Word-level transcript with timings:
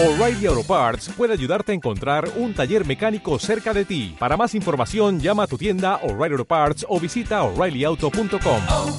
O'Reilly 0.00 0.46
Auto 0.46 0.62
Parts 0.62 1.08
puede 1.08 1.32
ayudarte 1.32 1.72
a 1.72 1.74
encontrar 1.74 2.30
un 2.36 2.54
taller 2.54 2.86
mecánico 2.86 3.36
cerca 3.40 3.74
de 3.74 3.84
ti. 3.84 4.14
Para 4.16 4.36
más 4.36 4.54
información, 4.54 5.18
llama 5.18 5.42
a 5.42 5.46
tu 5.48 5.58
tienda 5.58 5.96
O'Reilly 6.04 6.34
Auto 6.34 6.44
Parts 6.44 6.86
o 6.88 7.00
visita 7.00 7.42
oreillyauto.com. 7.42 8.62
oh, 8.68 8.96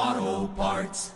oh, 0.00 0.50
Parts. 0.56 1.12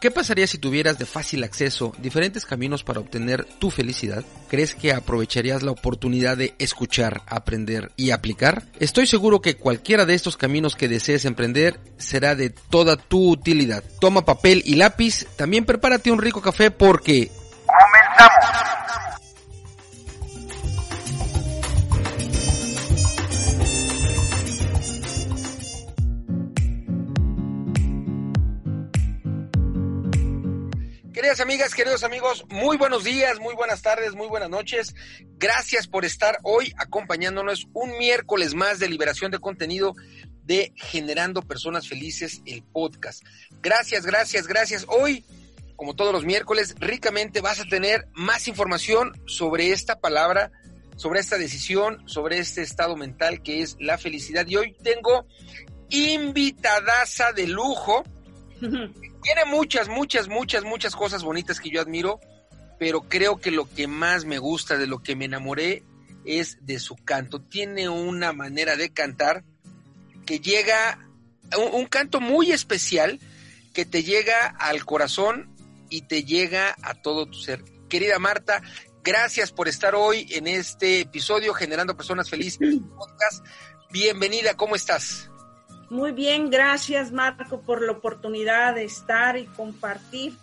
¿Qué 0.01 0.09
pasaría 0.09 0.47
si 0.47 0.57
tuvieras 0.57 0.97
de 0.97 1.05
fácil 1.05 1.43
acceso 1.43 1.93
diferentes 1.99 2.43
caminos 2.43 2.83
para 2.83 2.99
obtener 2.99 3.45
tu 3.59 3.69
felicidad? 3.69 4.25
¿Crees 4.49 4.73
que 4.73 4.93
aprovecharías 4.93 5.61
la 5.61 5.69
oportunidad 5.69 6.37
de 6.37 6.55
escuchar, 6.57 7.21
aprender 7.27 7.91
y 7.97 8.09
aplicar? 8.09 8.63
Estoy 8.79 9.05
seguro 9.05 9.41
que 9.41 9.57
cualquiera 9.57 10.07
de 10.07 10.15
estos 10.15 10.37
caminos 10.37 10.75
que 10.75 10.87
desees 10.87 11.25
emprender 11.25 11.79
será 11.99 12.33
de 12.33 12.49
toda 12.49 12.97
tu 12.97 13.29
utilidad. 13.29 13.83
Toma 13.99 14.25
papel 14.25 14.63
y 14.65 14.73
lápiz, 14.73 15.27
también 15.35 15.65
prepárate 15.65 16.11
un 16.11 16.19
rico 16.19 16.41
café 16.41 16.71
porque 16.71 17.29
¡Comenzamos! 17.67 19.10
Queridas 31.21 31.39
amigas, 31.39 31.75
queridos 31.75 32.03
amigos, 32.03 32.45
muy 32.49 32.77
buenos 32.77 33.03
días, 33.03 33.39
muy 33.39 33.53
buenas 33.53 33.83
tardes, 33.83 34.15
muy 34.15 34.25
buenas 34.25 34.49
noches. 34.49 34.95
Gracias 35.37 35.85
por 35.87 36.03
estar 36.03 36.39
hoy 36.41 36.73
acompañándonos 36.77 37.67
un 37.73 37.95
miércoles 37.99 38.55
más 38.55 38.79
de 38.79 38.89
liberación 38.89 39.29
de 39.29 39.37
contenido 39.37 39.93
de 40.45 40.73
Generando 40.75 41.43
Personas 41.43 41.87
Felices, 41.87 42.41
el 42.47 42.63
podcast. 42.63 43.23
Gracias, 43.61 44.03
gracias, 44.03 44.47
gracias. 44.47 44.87
Hoy, 44.87 45.23
como 45.75 45.95
todos 45.95 46.11
los 46.11 46.25
miércoles, 46.25 46.73
ricamente 46.79 47.39
vas 47.39 47.59
a 47.59 47.65
tener 47.65 48.07
más 48.13 48.47
información 48.47 49.13
sobre 49.27 49.73
esta 49.73 49.99
palabra, 49.99 50.51
sobre 50.95 51.19
esta 51.19 51.37
decisión, 51.37 52.01
sobre 52.07 52.39
este 52.39 52.63
estado 52.63 52.95
mental 52.97 53.43
que 53.43 53.61
es 53.61 53.77
la 53.79 53.99
felicidad. 53.99 54.47
Y 54.47 54.55
hoy 54.55 54.75
tengo 54.81 55.27
invitadaza 55.91 57.31
de 57.31 57.45
lujo 57.45 58.05
tiene 58.61 59.45
muchas, 59.47 59.89
muchas, 59.89 60.27
muchas, 60.27 60.63
muchas 60.63 60.95
cosas 60.95 61.23
bonitas 61.23 61.59
que 61.59 61.69
yo 61.69 61.81
admiro, 61.81 62.19
pero 62.79 63.01
creo 63.01 63.39
que 63.39 63.51
lo 63.51 63.69
que 63.69 63.87
más 63.87 64.25
me 64.25 64.39
gusta, 64.39 64.77
de 64.77 64.87
lo 64.87 65.01
que 65.01 65.15
me 65.15 65.25
enamoré, 65.25 65.83
es 66.25 66.57
de 66.61 66.79
su 66.79 66.95
canto. 66.95 67.41
Tiene 67.41 67.89
una 67.89 68.33
manera 68.33 68.75
de 68.75 68.91
cantar 68.91 69.43
que 70.25 70.39
llega, 70.39 70.99
un, 71.57 71.81
un 71.81 71.85
canto 71.87 72.21
muy 72.21 72.51
especial 72.51 73.19
que 73.73 73.85
te 73.85 74.03
llega 74.03 74.47
al 74.59 74.85
corazón 74.85 75.55
y 75.89 76.03
te 76.03 76.23
llega 76.23 76.75
a 76.81 76.93
todo 76.93 77.25
tu 77.25 77.39
ser. 77.39 77.63
Querida 77.89 78.19
Marta, 78.19 78.61
gracias 79.03 79.51
por 79.51 79.67
estar 79.67 79.95
hoy 79.95 80.27
en 80.31 80.47
este 80.47 81.01
episodio 81.01 81.53
Generando 81.53 81.97
Personas 81.97 82.29
Felices 82.29 82.79
podcast. 82.97 83.45
Bienvenida, 83.91 84.55
¿cómo 84.55 84.75
estás? 84.75 85.30
Muy 85.91 86.13
bien, 86.13 86.49
gracias 86.49 87.11
Marco 87.11 87.63
por 87.63 87.81
la 87.81 87.91
oportunidad 87.91 88.75
de 88.75 88.85
estar 88.85 89.35
y 89.35 89.45
compartir 89.45 90.37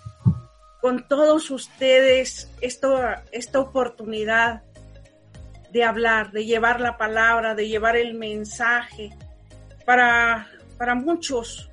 con 0.83 1.09
todos 1.09 1.51
ustedes 1.51 2.51
esta, 2.61 3.25
oportunidad 3.59 4.61
de 5.73 5.85
hablar, 5.85 6.33
de 6.33 6.45
llevar 6.45 6.83
la 6.83 6.99
palabra, 6.99 7.55
de 7.55 7.67
llevar 7.67 7.97
el 7.97 8.13
mensaje 8.13 9.17
para, 9.87 10.49
para 10.77 10.95
muchos 10.95 11.71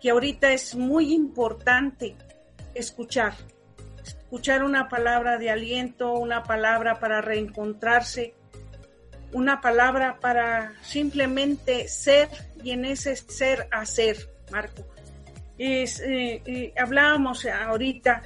que 0.00 0.10
ahorita 0.10 0.50
es 0.50 0.74
muy 0.74 1.14
importante 1.14 2.16
escuchar, 2.74 3.34
escuchar 4.04 4.64
una 4.64 4.88
palabra 4.88 5.38
de 5.38 5.48
aliento, 5.48 6.12
una 6.14 6.42
palabra 6.42 6.98
para 6.98 7.20
reencontrarse, 7.20 8.34
una 9.32 9.60
palabra 9.60 10.18
para 10.20 10.74
simplemente 10.82 11.88
ser 11.88 12.28
y 12.62 12.70
en 12.70 12.84
ese 12.84 13.16
ser 13.16 13.68
hacer, 13.70 14.28
Marco. 14.50 14.84
Es, 15.58 16.00
eh, 16.00 16.42
eh, 16.44 16.74
hablábamos 16.78 17.46
ahorita 17.46 18.22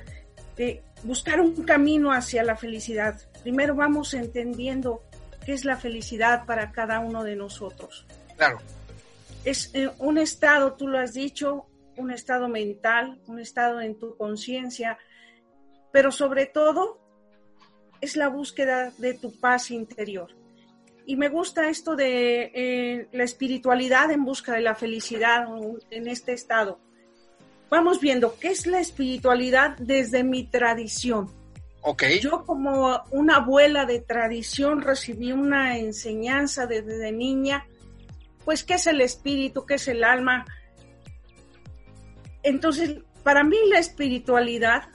de 0.57 0.83
buscar 1.03 1.41
un 1.41 1.65
camino 1.65 2.13
hacia 2.13 2.43
la 2.43 2.57
felicidad. 2.57 3.21
Primero 3.43 3.75
vamos 3.75 4.15
entendiendo 4.15 5.03
qué 5.45 5.53
es 5.53 5.65
la 5.65 5.77
felicidad 5.77 6.45
para 6.45 6.73
cada 6.73 7.01
uno 7.01 7.23
de 7.25 7.37
nosotros. 7.37 8.07
Claro. 8.37 8.59
Es 9.45 9.71
eh, 9.75 9.91
un 9.99 10.19
estado, 10.19 10.75
tú 10.75 10.89
lo 10.89 10.99
has 10.99 11.15
dicho, 11.15 11.67
un 11.97 12.11
estado 12.11 12.49
mental, 12.49 13.21
un 13.27 13.39
estado 13.39 13.81
en 13.81 13.99
tu 13.99 14.17
conciencia, 14.17 14.99
pero 15.93 16.11
sobre 16.11 16.47
todo 16.47 17.01
es 18.01 18.17
la 18.17 18.29
búsqueda 18.29 18.93
de 18.99 19.15
tu 19.15 19.39
paz 19.39 19.71
interior 19.71 20.36
y 21.07 21.17
me 21.17 21.29
gusta 21.29 21.69
esto 21.69 21.95
de 21.95 22.51
eh, 22.53 23.09
la 23.13 23.23
espiritualidad 23.23 24.11
en 24.11 24.25
busca 24.25 24.53
de 24.53 24.61
la 24.61 24.75
felicidad 24.75 25.47
en 25.91 26.09
este 26.09 26.33
estado. 26.33 26.81
Vamos 27.71 28.01
viendo 28.01 28.37
qué 28.39 28.49
es 28.49 28.67
la 28.67 28.81
espiritualidad 28.81 29.77
desde 29.79 30.25
mi 30.25 30.45
tradición. 30.45 31.31
Okay. 31.81 32.19
Yo 32.19 32.45
como 32.45 33.01
una 33.13 33.37
abuela 33.37 33.87
de 33.87 34.01
tradición 34.01 34.83
recibí 34.83 35.31
una 35.31 35.79
enseñanza 35.79 36.67
desde 36.67 37.13
niña, 37.13 37.67
pues 38.45 38.65
qué 38.65 38.75
es 38.75 38.89
el 38.89 39.01
espíritu, 39.01 39.65
qué 39.65 39.75
es 39.75 39.87
el 39.87 40.03
alma. 40.03 40.45
Entonces, 42.43 42.99
para 43.23 43.45
mí 43.45 43.57
la 43.71 43.79
espiritualidad 43.79 44.89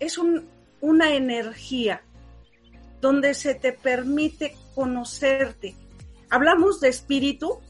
es 0.00 0.18
un, 0.18 0.48
una 0.80 1.14
energía 1.14 2.02
donde 3.00 3.34
se 3.34 3.54
te 3.54 3.72
permite 3.72 4.56
conocerte. 4.80 5.76
Hablamos 6.30 6.80
de 6.80 6.88
espíritu 6.88 7.60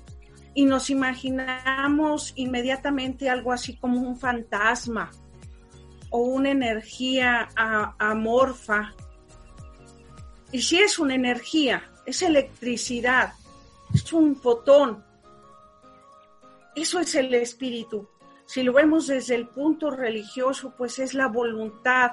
y 0.55 0.65
nos 0.65 0.91
imaginamos 0.91 2.33
inmediatamente 2.37 3.29
algo 3.29 3.53
así 3.53 3.77
como 3.77 4.01
un 4.01 4.17
fantasma 4.17 5.11
o 6.11 6.19
una 6.19 6.53
energía 6.53 7.49
amorfa. 7.99 8.95
Y 10.53 10.63
si 10.63 10.79
es 10.79 11.01
una 11.01 11.17
energía, 11.17 11.83
es 12.07 12.23
electricidad, 12.23 13.33
es 13.93 14.13
un 14.13 14.37
fotón. 14.37 15.05
Eso 16.77 17.01
es 17.01 17.17
el 17.17 17.35
espíritu. 17.35 18.09
Si 18.47 18.63
lo 18.63 18.73
vemos 18.73 19.09
desde 19.09 19.35
el 19.35 19.49
punto 19.49 19.91
religioso, 19.91 20.75
pues 20.79 21.01
es 21.01 21.15
la 21.15 21.27
voluntad, 21.27 22.13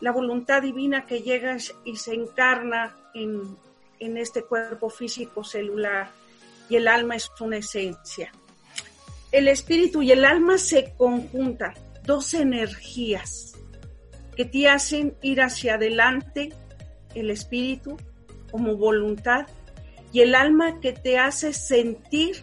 la 0.00 0.10
voluntad 0.10 0.60
divina 0.60 1.06
que 1.06 1.22
llega 1.22 1.56
y 1.84 1.94
se 1.94 2.14
encarna 2.14 2.96
en, 3.14 3.56
en 4.02 4.18
este 4.18 4.42
cuerpo 4.42 4.90
físico 4.90 5.44
celular. 5.44 6.10
Y 6.68 6.76
el 6.76 6.88
alma 6.88 7.16
es 7.16 7.30
una 7.40 7.58
esencia. 7.58 8.32
El 9.30 9.48
espíritu 9.48 10.02
y 10.02 10.12
el 10.12 10.24
alma 10.24 10.58
se 10.58 10.92
conjuntan, 10.96 11.74
dos 12.04 12.34
energías 12.34 13.54
que 14.36 14.44
te 14.44 14.68
hacen 14.68 15.14
ir 15.22 15.40
hacia 15.40 15.74
adelante, 15.74 16.52
el 17.14 17.30
espíritu 17.30 17.96
como 18.50 18.76
voluntad 18.76 19.46
y 20.12 20.20
el 20.20 20.34
alma 20.34 20.80
que 20.80 20.92
te 20.92 21.18
hace 21.18 21.52
sentir 21.52 22.42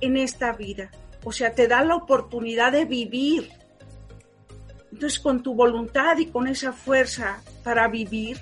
en 0.00 0.16
esta 0.16 0.52
vida. 0.52 0.90
O 1.24 1.32
sea, 1.32 1.54
te 1.54 1.68
da 1.68 1.84
la 1.84 1.96
oportunidad 1.96 2.72
de 2.72 2.84
vivir. 2.84 3.50
Entonces, 4.90 5.20
con 5.20 5.42
tu 5.42 5.54
voluntad 5.54 6.18
y 6.18 6.26
con 6.26 6.48
esa 6.48 6.72
fuerza 6.72 7.42
para 7.62 7.88
vivir, 7.88 8.40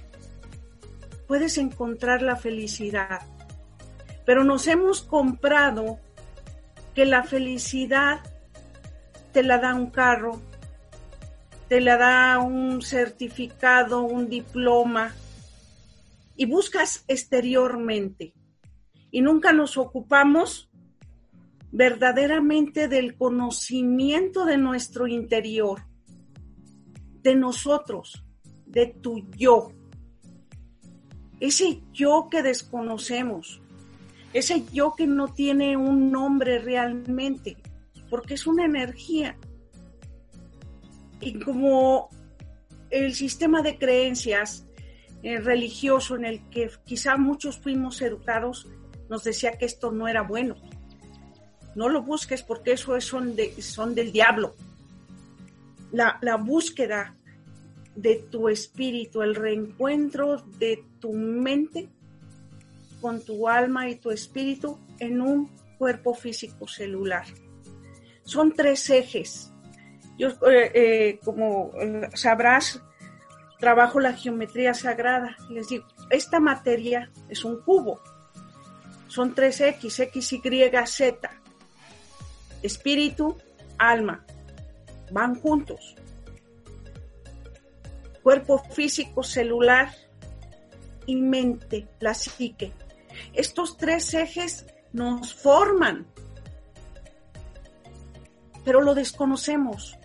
puedes 1.31 1.59
encontrar 1.59 2.23
la 2.23 2.35
felicidad. 2.35 3.21
Pero 4.27 4.43
nos 4.43 4.67
hemos 4.67 5.01
comprado 5.01 6.01
que 6.93 7.05
la 7.05 7.23
felicidad 7.23 8.19
te 9.33 9.45
la 9.45 9.59
da 9.59 9.77
un 9.77 9.93
carro, 9.93 10.43
te 11.69 11.81
la 11.81 11.97
da 11.97 12.41
un 12.41 12.83
certificado, 12.83 14.03
un 14.03 14.29
diploma, 14.29 15.15
y 16.35 16.47
buscas 16.47 17.05
exteriormente. 17.07 18.35
Y 19.13 19.21
nunca 19.21 19.53
nos 19.53 19.77
ocupamos 19.77 20.69
verdaderamente 21.71 22.89
del 22.89 23.17
conocimiento 23.17 24.47
de 24.47 24.59
nuestro 24.59 25.07
interior, 25.07 25.83
de 27.23 27.37
nosotros, 27.37 28.25
de 28.67 28.87
tu 28.87 29.31
yo. 29.37 29.71
Ese 31.41 31.81
yo 31.93 32.29
que 32.31 32.43
desconocemos, 32.43 33.61
ese 34.33 34.65
yo 34.73 34.95
que 34.95 35.07
no 35.07 35.33
tiene 35.33 35.77
un 35.77 36.13
nombre 36.13 36.59
realmente, 36.59 37.57
porque 38.09 38.35
es 38.35 38.47
una 38.47 38.67
energía. 38.67 39.37
Y 41.21 41.41
como 41.41 42.11
el 42.91 43.15
sistema 43.15 43.63
de 43.63 43.79
creencias 43.79 44.67
eh, 45.23 45.39
religioso 45.39 46.17
en 46.17 46.25
el 46.25 46.49
que 46.51 46.71
quizá 46.85 47.17
muchos 47.17 47.59
fuimos 47.59 48.01
educados 48.01 48.67
nos 49.11 49.25
decía 49.25 49.59
que 49.59 49.67
esto 49.67 49.91
no 49.91 50.09
era 50.09 50.23
bueno. 50.23 50.57
No 51.75 51.89
lo 51.89 52.03
busques 52.03 52.43
porque 52.43 52.73
eso 52.73 52.97
es, 52.97 53.05
son, 53.05 53.37
de, 53.37 53.61
son 53.61 53.95
del 53.95 54.13
diablo. 54.13 54.55
La, 55.93 56.19
la 56.23 56.37
búsqueda 56.37 57.17
de 57.95 58.17
tu 58.17 58.49
espíritu, 58.49 59.23
el 59.23 59.35
reencuentro 59.35 60.43
de 60.59 60.85
tu 61.01 61.13
mente 61.13 61.89
con 63.01 63.25
tu 63.25 63.49
alma 63.49 63.89
y 63.89 63.97
tu 63.97 64.11
espíritu 64.11 64.79
en 64.99 65.21
un 65.21 65.51
cuerpo 65.79 66.15
físico 66.15 66.69
celular. 66.69 67.25
Son 68.23 68.53
tres 68.53 68.89
ejes. 68.91 69.53
Yo, 70.19 70.29
eh, 70.29 70.71
eh, 70.75 71.21
como 71.25 71.73
eh, 71.81 72.11
sabrás, 72.15 72.83
trabajo 73.59 74.01
la 74.01 74.13
geometría 74.13 74.75
sagrada. 74.75 75.37
Les 75.49 75.69
digo, 75.69 75.87
esta 76.11 76.41
materia 76.41 77.11
es 77.29 77.45
un 77.45 77.61
cubo. 77.63 78.01
Son 79.09 79.35
tres 79.35 79.61
X, 79.61 80.01
X, 80.01 80.33
Y, 80.33 80.41
Z. 80.87 81.31
Espíritu, 82.63 83.37
alma. 83.79 84.25
Van 85.11 85.35
juntos. 85.35 85.97
Cuerpo 88.23 88.59
físico, 88.59 89.23
celular 89.23 89.93
y 91.07 91.17
mente, 91.17 91.89
la 92.01 92.15
psique. 92.15 92.73
Estos 93.33 93.77
tres 93.77 94.13
ejes 94.15 94.67
nos 94.93 95.35
forman, 95.35 96.07
pero 98.65 98.81
lo 98.81 98.95
desconocemos. 98.95 99.97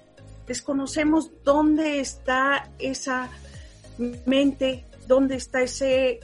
Desconocemos 0.47 1.31
dónde 1.43 1.99
está 1.99 2.69
esa 2.79 3.29
mente, 4.25 4.85
dónde 5.07 5.35
está 5.35 5.61
ese 5.61 6.19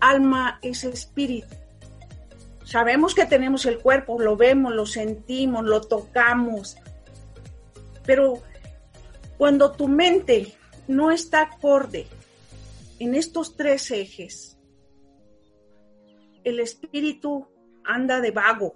alma, 0.00 0.58
ese 0.62 0.90
espíritu. 0.90 1.54
Sabemos 2.64 3.14
que 3.14 3.24
tenemos 3.24 3.64
el 3.64 3.78
cuerpo, 3.78 4.20
lo 4.20 4.36
vemos, 4.36 4.74
lo 4.74 4.84
sentimos, 4.84 5.64
lo 5.64 5.80
tocamos, 5.80 6.76
pero 8.04 8.42
cuando 9.38 9.72
tu 9.72 9.88
mente 9.88 10.57
no 10.88 11.10
está 11.12 11.42
acorde 11.42 12.06
en 12.98 13.14
estos 13.14 13.56
tres 13.56 13.90
ejes, 13.90 14.58
el 16.42 16.60
espíritu 16.60 17.46
anda 17.84 18.20
de 18.20 18.30
vago, 18.30 18.74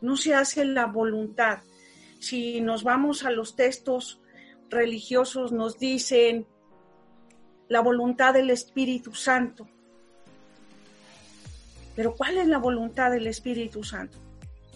no 0.00 0.16
se 0.16 0.34
hace 0.34 0.64
la 0.64 0.86
voluntad. 0.86 1.60
Si 2.20 2.60
nos 2.60 2.84
vamos 2.84 3.24
a 3.24 3.30
los 3.30 3.56
textos 3.56 4.20
religiosos, 4.68 5.52
nos 5.52 5.78
dicen 5.78 6.46
la 7.68 7.80
voluntad 7.80 8.34
del 8.34 8.50
Espíritu 8.50 9.14
Santo. 9.14 9.66
Pero 11.96 12.14
¿cuál 12.14 12.38
es 12.38 12.46
la 12.46 12.58
voluntad 12.58 13.10
del 13.10 13.26
Espíritu 13.26 13.82
Santo? 13.82 14.18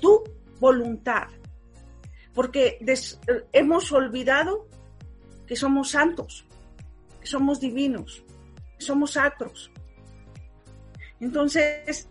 Tu 0.00 0.22
voluntad. 0.60 1.28
Porque 2.34 2.78
hemos 3.52 3.92
olvidado 3.92 4.66
que 5.46 5.56
somos 5.56 5.90
santos, 5.90 6.44
que 7.20 7.26
somos 7.26 7.60
divinos, 7.60 8.22
que 8.78 8.84
somos 8.84 9.12
sacros, 9.12 9.70
entonces, 11.20 12.08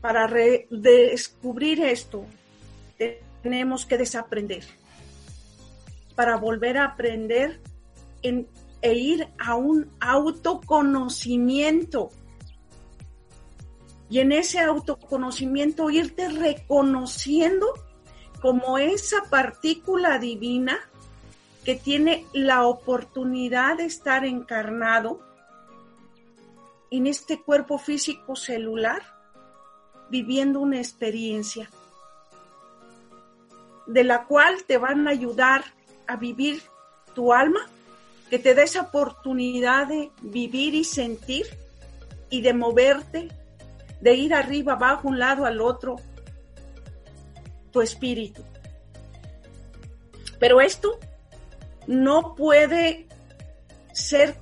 para 0.00 0.26
descubrir 0.70 1.80
esto, 1.80 2.24
tenemos 3.42 3.84
que 3.86 3.98
desaprender. 3.98 4.64
Para 6.14 6.36
volver 6.36 6.78
a 6.78 6.84
aprender 6.84 7.60
e 8.22 8.94
ir 8.94 9.28
a 9.38 9.56
un 9.56 9.90
autoconocimiento. 10.00 12.10
Y 14.08 14.20
en 14.20 14.30
ese 14.32 14.60
autoconocimiento 14.60 15.90
irte 15.90 16.28
reconociendo 16.28 17.66
como 18.40 18.78
esa 18.78 19.24
partícula 19.30 20.18
divina 20.18 20.78
que 21.66 21.74
tiene 21.74 22.24
la 22.32 22.64
oportunidad 22.64 23.78
de 23.78 23.86
estar 23.86 24.24
encarnado 24.24 25.20
en 26.92 27.08
este 27.08 27.42
cuerpo 27.42 27.76
físico 27.76 28.36
celular 28.36 29.02
viviendo 30.08 30.60
una 30.60 30.78
experiencia 30.78 31.68
de 33.88 34.04
la 34.04 34.26
cual 34.26 34.62
te 34.62 34.78
van 34.78 35.08
a 35.08 35.10
ayudar 35.10 35.64
a 36.06 36.14
vivir 36.14 36.62
tu 37.16 37.32
alma, 37.32 37.66
que 38.30 38.38
te 38.38 38.54
da 38.54 38.62
esa 38.62 38.82
oportunidad 38.82 39.88
de 39.88 40.12
vivir 40.22 40.72
y 40.76 40.84
sentir 40.84 41.46
y 42.30 42.42
de 42.42 42.54
moverte, 42.54 43.26
de 44.00 44.14
ir 44.14 44.34
arriba, 44.34 44.74
abajo, 44.74 45.08
un 45.08 45.18
lado 45.18 45.44
al 45.44 45.60
otro, 45.60 45.96
tu 47.72 47.82
espíritu. 47.82 48.44
Pero 50.38 50.60
esto 50.60 51.00
no 51.86 52.34
puede 52.34 53.06
ser 53.92 54.36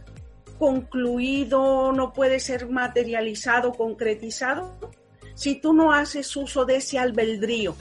concluido, 0.59 1.93
no 1.93 2.13
puede 2.13 2.41
ser 2.41 2.69
materializado, 2.69 3.73
concretizado, 3.73 4.77
si 5.35 5.57
tú 5.57 5.73
no 5.73 5.93
haces 5.93 6.35
uso 6.37 6.65
de 6.65 6.77
ese 6.77 6.99
albedrío. 6.99 7.77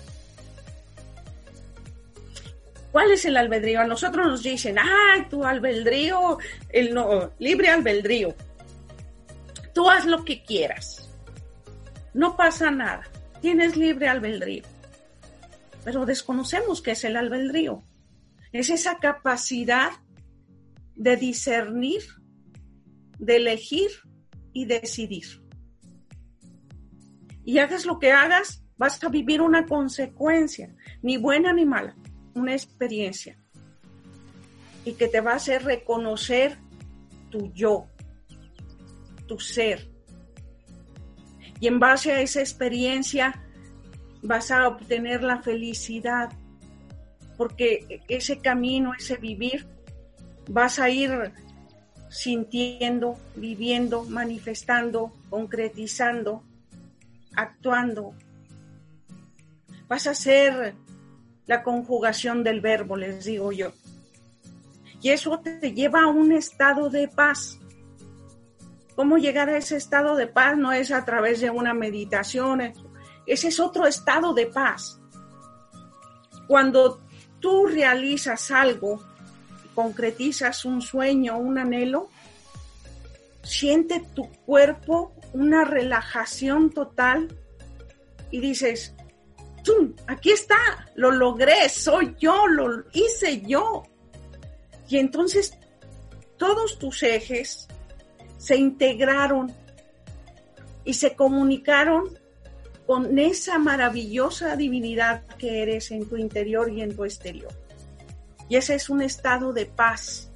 ¿Cuál 2.91 3.11
es 3.11 3.25
el 3.25 3.37
albedrío? 3.37 3.81
A 3.81 3.87
nosotros 3.87 4.27
nos 4.27 4.43
dicen, 4.43 4.77
ay, 4.77 5.25
tu 5.29 5.43
albedrío, 5.43 6.37
el 6.69 6.93
no, 6.93 7.31
libre 7.39 7.69
albedrío. 7.69 8.35
Tú 9.73 9.89
haz 9.89 10.05
lo 10.05 10.23
que 10.23 10.43
quieras. 10.43 11.09
No 12.13 12.37
pasa 12.37 12.69
nada. 12.69 13.03
Tienes 13.41 13.75
libre 13.75 14.07
albedrío. 14.07 14.63
Pero 15.83 16.05
desconocemos 16.05 16.83
qué 16.83 16.91
es 16.91 17.03
el 17.03 17.17
albedrío. 17.17 17.81
Es 18.53 18.69
esa 18.69 18.99
capacidad 18.99 19.91
de 20.95 21.17
discernir 21.17 22.01
de 23.23 23.37
elegir 23.37 23.89
y 24.51 24.65
decidir. 24.65 25.25
Y 27.45 27.59
hagas 27.59 27.85
lo 27.85 27.99
que 27.99 28.11
hagas, 28.11 28.63
vas 28.77 29.01
a 29.03 29.09
vivir 29.09 29.41
una 29.41 29.65
consecuencia, 29.65 30.75
ni 31.01 31.17
buena 31.17 31.53
ni 31.53 31.65
mala, 31.65 31.95
una 32.33 32.53
experiencia. 32.53 33.37
Y 34.85 34.93
que 34.93 35.07
te 35.07 35.21
va 35.21 35.31
a 35.31 35.35
hacer 35.35 35.63
reconocer 35.63 36.57
tu 37.29 37.51
yo, 37.53 37.87
tu 39.27 39.39
ser. 39.39 39.89
Y 41.59 41.67
en 41.67 41.79
base 41.79 42.11
a 42.11 42.21
esa 42.21 42.41
experiencia 42.41 43.41
vas 44.21 44.51
a 44.51 44.67
obtener 44.67 45.23
la 45.23 45.41
felicidad, 45.41 46.29
porque 47.37 48.01
ese 48.07 48.39
camino, 48.39 48.93
ese 48.97 49.17
vivir, 49.17 49.67
vas 50.47 50.79
a 50.79 50.89
ir 50.89 51.31
sintiendo, 52.09 53.17
viviendo, 53.35 54.03
manifestando, 54.03 55.11
concretizando, 55.29 56.43
actuando. 57.35 58.13
Vas 59.87 60.07
a 60.07 60.13
ser 60.13 60.75
la 61.45 61.63
conjugación 61.63 62.43
del 62.43 62.61
verbo, 62.61 62.95
les 62.95 63.25
digo 63.25 63.51
yo. 63.51 63.73
Y 65.01 65.09
eso 65.09 65.39
te 65.39 65.73
lleva 65.73 66.03
a 66.03 66.07
un 66.07 66.31
estado 66.31 66.89
de 66.89 67.07
paz. 67.07 67.59
¿Cómo 68.95 69.17
llegar 69.17 69.49
a 69.49 69.57
ese 69.57 69.75
estado 69.75 70.15
de 70.15 70.27
paz? 70.27 70.57
No 70.57 70.71
es 70.71 70.91
a 70.91 71.03
través 71.03 71.41
de 71.41 71.49
una 71.49 71.73
meditación, 71.73 72.61
ese 73.25 73.47
es 73.47 73.59
otro 73.59 73.87
estado 73.87 74.33
de 74.33 74.47
paz. 74.47 74.99
Cuando 76.47 77.02
tú 77.43 77.65
realizas 77.65 78.51
algo, 78.51 79.03
concretizas 79.75 80.63
un 80.63 80.81
sueño, 80.81 81.37
un 81.37 81.57
anhelo, 81.57 82.07
siente 83.43 83.99
tu 83.99 84.31
cuerpo 84.45 85.13
una 85.33 85.65
relajación 85.65 86.71
total 86.71 87.37
y 88.31 88.39
dices, 88.39 88.95
¡Tum! 89.65 89.93
aquí 90.07 90.31
está, 90.31 90.55
lo 90.95 91.11
logré, 91.11 91.67
soy 91.67 92.15
yo, 92.17 92.47
lo 92.47 92.85
hice 92.93 93.41
yo. 93.41 93.83
Y 94.87 94.97
entonces 94.97 95.53
todos 96.37 96.79
tus 96.79 97.03
ejes 97.03 97.67
se 98.37 98.55
integraron 98.55 99.53
y 100.85 100.93
se 100.93 101.13
comunicaron 101.13 102.17
con 102.85 103.17
esa 103.17 103.57
maravillosa 103.57 104.55
divinidad 104.55 105.25
que 105.37 105.61
eres 105.61 105.91
en 105.91 106.07
tu 106.07 106.17
interior 106.17 106.69
y 106.69 106.81
en 106.81 106.95
tu 106.95 107.05
exterior. 107.05 107.51
Y 108.49 108.57
ese 108.57 108.75
es 108.75 108.89
un 108.89 109.01
estado 109.01 109.53
de 109.53 109.65
paz. 109.65 110.31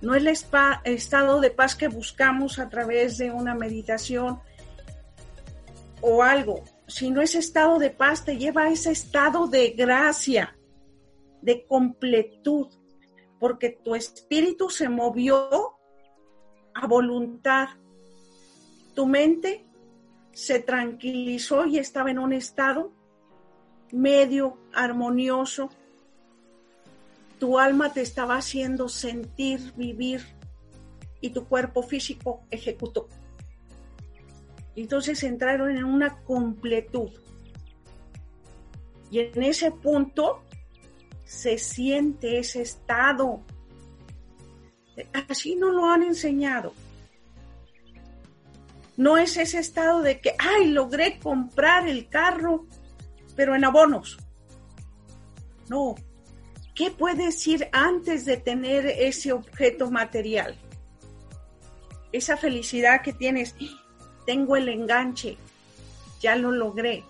No 0.00 0.14
el 0.14 0.26
estado 0.26 1.40
de 1.40 1.50
paz 1.50 1.74
que 1.76 1.88
buscamos 1.88 2.58
a 2.58 2.68
través 2.68 3.18
de 3.18 3.30
una 3.30 3.54
meditación 3.54 4.40
o 6.00 6.22
algo, 6.22 6.64
sino 6.86 7.20
ese 7.20 7.38
estado 7.38 7.78
de 7.78 7.90
paz 7.90 8.24
te 8.24 8.36
lleva 8.36 8.64
a 8.64 8.70
ese 8.70 8.90
estado 8.90 9.46
de 9.46 9.70
gracia, 9.70 10.56
de 11.42 11.66
completud, 11.66 12.68
porque 13.38 13.78
tu 13.84 13.94
espíritu 13.94 14.68
se 14.70 14.88
movió 14.88 15.78
a 16.74 16.86
voluntad. 16.86 17.68
Tu 18.94 19.06
mente 19.06 19.69
se 20.32 20.60
tranquilizó 20.60 21.66
y 21.66 21.78
estaba 21.78 22.10
en 22.10 22.18
un 22.18 22.32
estado 22.32 22.92
medio 23.92 24.58
armonioso. 24.72 25.70
Tu 27.38 27.58
alma 27.58 27.92
te 27.92 28.02
estaba 28.02 28.36
haciendo 28.36 28.88
sentir, 28.88 29.72
vivir 29.76 30.22
y 31.20 31.30
tu 31.30 31.46
cuerpo 31.46 31.82
físico 31.82 32.42
ejecutó. 32.50 33.08
Entonces 34.76 35.22
entraron 35.22 35.76
en 35.76 35.84
una 35.84 36.18
completud. 36.22 37.10
Y 39.10 39.20
en 39.20 39.42
ese 39.42 39.72
punto 39.72 40.42
se 41.24 41.58
siente 41.58 42.38
ese 42.38 42.62
estado. 42.62 43.42
Así 45.28 45.56
no 45.56 45.70
lo 45.70 45.86
han 45.86 46.02
enseñado. 46.02 46.72
No 49.00 49.16
es 49.16 49.38
ese 49.38 49.60
estado 49.60 50.02
de 50.02 50.20
que, 50.20 50.34
ay, 50.38 50.72
logré 50.72 51.18
comprar 51.20 51.88
el 51.88 52.10
carro, 52.10 52.66
pero 53.34 53.54
en 53.54 53.64
abonos. 53.64 54.18
No. 55.70 55.94
¿Qué 56.74 56.90
puedes 56.90 57.46
ir 57.46 57.66
antes 57.72 58.26
de 58.26 58.36
tener 58.36 58.84
ese 58.84 59.32
objeto 59.32 59.90
material? 59.90 60.54
Esa 62.12 62.36
felicidad 62.36 63.00
que 63.00 63.14
tienes, 63.14 63.54
tengo 64.26 64.54
el 64.54 64.68
enganche, 64.68 65.38
ya 66.20 66.36
lo 66.36 66.52
logré, 66.52 67.02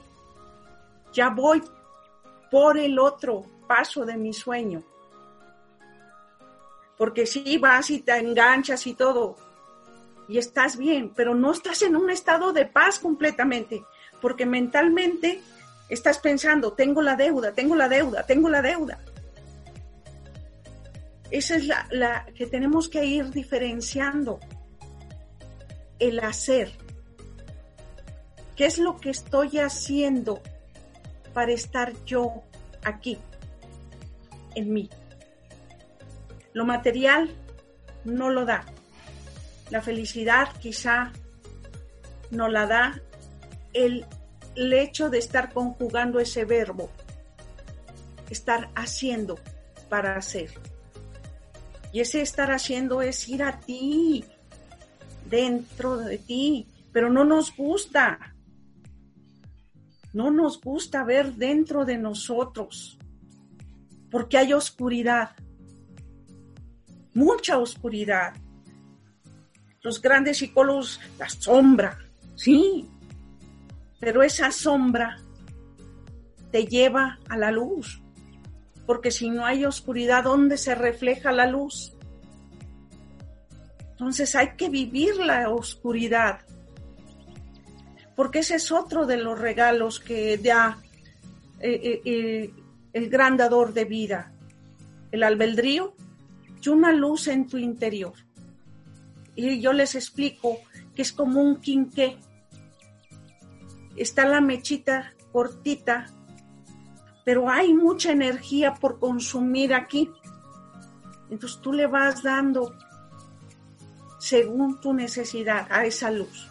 ya 1.13 1.31
voy 1.31 1.61
por 2.53 2.79
el 2.79 3.01
otro 3.01 3.45
paso 3.67 4.07
de 4.07 4.17
mi 4.17 4.33
sueño. 4.33 4.85
Porque 6.97 7.27
si 7.27 7.59
vas 7.59 7.91
y 7.91 7.99
te 7.99 8.17
enganchas 8.17 8.87
y 8.87 8.95
todo, 8.95 9.50
y 10.31 10.39
estás 10.39 10.77
bien, 10.77 11.13
pero 11.15 11.35
no 11.35 11.53
estás 11.53 11.83
en 11.83 11.97
un 11.97 12.09
estado 12.09 12.53
de 12.53 12.65
paz 12.65 12.99
completamente, 13.01 13.83
porque 14.23 14.47
mentalmente 14.47 15.41
estás 15.89 16.19
pensando, 16.19 16.73
tengo 16.73 17.03
la 17.03 17.17
deuda, 17.17 17.53
tengo 17.53 17.75
la 17.75 17.89
deuda, 17.89 18.25
tengo 18.25 18.49
la 18.49 18.63
deuda. 18.63 19.01
Esa 21.31 21.57
es 21.57 21.67
la, 21.67 22.27
que 22.35 22.47
tenemos 22.47 22.89
que 22.89 23.05
ir 23.05 23.31
diferenciando. 23.31 24.41
El 25.99 26.21
hacer. 26.21 26.73
¿Qué 28.57 28.65
es 28.65 28.79
lo 28.79 28.97
que 28.97 29.11
estoy 29.11 29.59
haciendo 29.59 30.41
para 31.35 31.53
estar 31.53 31.93
yo 32.07 32.43
aquí? 32.85 33.19
en 34.55 34.73
mí. 34.73 34.91
Lo 36.53 36.65
material 36.65 37.31
no 38.05 38.31
lo 38.31 38.45
da. 38.45 38.65
La 39.71 39.81
felicidad 39.81 40.49
quizá 40.61 41.13
no 42.31 42.49
la 42.49 42.67
da 42.67 43.01
el, 43.73 44.07
hecho 44.55 45.11
de 45.11 45.19
estar 45.19 45.53
conjugando 45.53 46.19
ese 46.21 46.45
verbo, 46.45 46.91
estar 48.29 48.71
haciendo 48.75 49.39
para 49.89 50.17
hacer. 50.17 50.51
Y 51.93 52.01
ese 52.01 52.21
estar 52.21 52.51
haciendo 52.51 53.01
es 53.03 53.29
ir 53.29 53.43
a 53.43 53.59
ti, 53.61 54.25
dentro 55.27 55.97
de 55.97 56.19
ti, 56.19 56.67
pero 56.93 57.11
no 57.11 57.25
nos 57.25 57.57
gusta. 57.57 58.35
No 60.13 60.31
nos 60.31 60.61
gusta 60.61 61.05
ver 61.05 61.35
dentro 61.35 61.85
de 61.85 61.97
nosotros 61.97 62.99
porque 64.11 64.37
hay 64.37 64.53
oscuridad, 64.53 65.31
mucha 67.15 67.59
oscuridad. 67.59 68.35
Los 69.83 70.01
grandes 70.03 70.39
psicólogos, 70.39 71.01
la 71.19 71.29
sombra, 71.29 71.99
sí, 72.35 72.89
pero 73.99 74.23
esa 74.23 74.51
sombra 74.51 75.19
te 76.51 76.67
lleva 76.67 77.19
a 77.29 77.37
la 77.37 77.51
luz, 77.51 78.03
porque 78.87 79.11
si 79.11 79.31
no 79.31 79.47
hay 79.47 79.65
oscuridad, 79.65 80.25
¿dónde 80.25 80.59
se 80.59 80.75
refleja 80.75 81.33
la 81.33 81.47
luz? 81.47 81.95
Entonces 83.93 84.35
hay 84.35 84.57
que 84.57 84.69
vivir 84.69 85.17
la 85.17 85.51
oscuridad, 85.51 86.41
porque 88.17 88.41
ese 88.41 88.57
es 88.57 88.73
otro 88.73 89.07
de 89.07 89.17
los 89.17 89.39
regalos 89.39 90.01
que 90.01 90.37
da 90.39 90.79
eh, 91.61 91.81
eh, 91.83 92.03
eh, 92.05 92.55
el 92.93 93.11
gran 93.11 93.37
dador 93.37 93.73
de 93.75 93.85
vida, 93.85 94.33
el 95.13 95.23
albedrío 95.23 95.95
y 96.63 96.69
una 96.69 96.93
luz 96.93 97.29
en 97.29 97.47
tu 97.47 97.59
interior. 97.59 98.15
Y 99.35 99.61
yo 99.61 99.73
les 99.73 99.95
explico 99.95 100.59
que 100.95 101.03
es 101.03 101.13
como 101.13 101.41
un 101.41 101.61
quinqué. 101.61 102.19
Está 103.97 104.27
la 104.27 104.41
mechita 104.41 105.15
cortita, 105.33 106.07
pero 107.25 107.49
hay 107.49 107.75
mucha 107.75 108.13
energía 108.13 108.75
por 108.75 108.99
consumir 108.99 109.75
aquí. 109.75 110.11
Entonces 111.31 111.61
tú 111.61 111.73
le 111.73 111.87
vas 111.87 112.23
dando 112.23 112.75
según 114.19 114.81
tu 114.81 114.93
necesidad 114.93 115.67
a 115.71 115.85
esa 115.85 116.11
luz. 116.11 116.49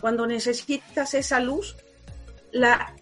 Cuando 0.00 0.26
necesitas 0.26 1.14
esa 1.14 1.40
luz, 1.40 1.76
la 2.52 2.94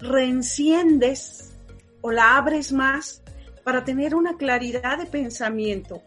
reenciendes 0.00 1.54
o 2.00 2.10
la 2.10 2.36
abres 2.36 2.72
más 2.72 3.22
para 3.64 3.84
tener 3.84 4.14
una 4.14 4.36
claridad 4.36 4.98
de 4.98 5.06
pensamiento 5.06 6.02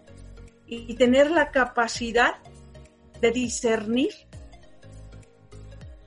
y 0.74 0.96
tener 0.96 1.30
la 1.30 1.52
capacidad 1.52 2.36
de 3.20 3.32
discernir, 3.32 4.14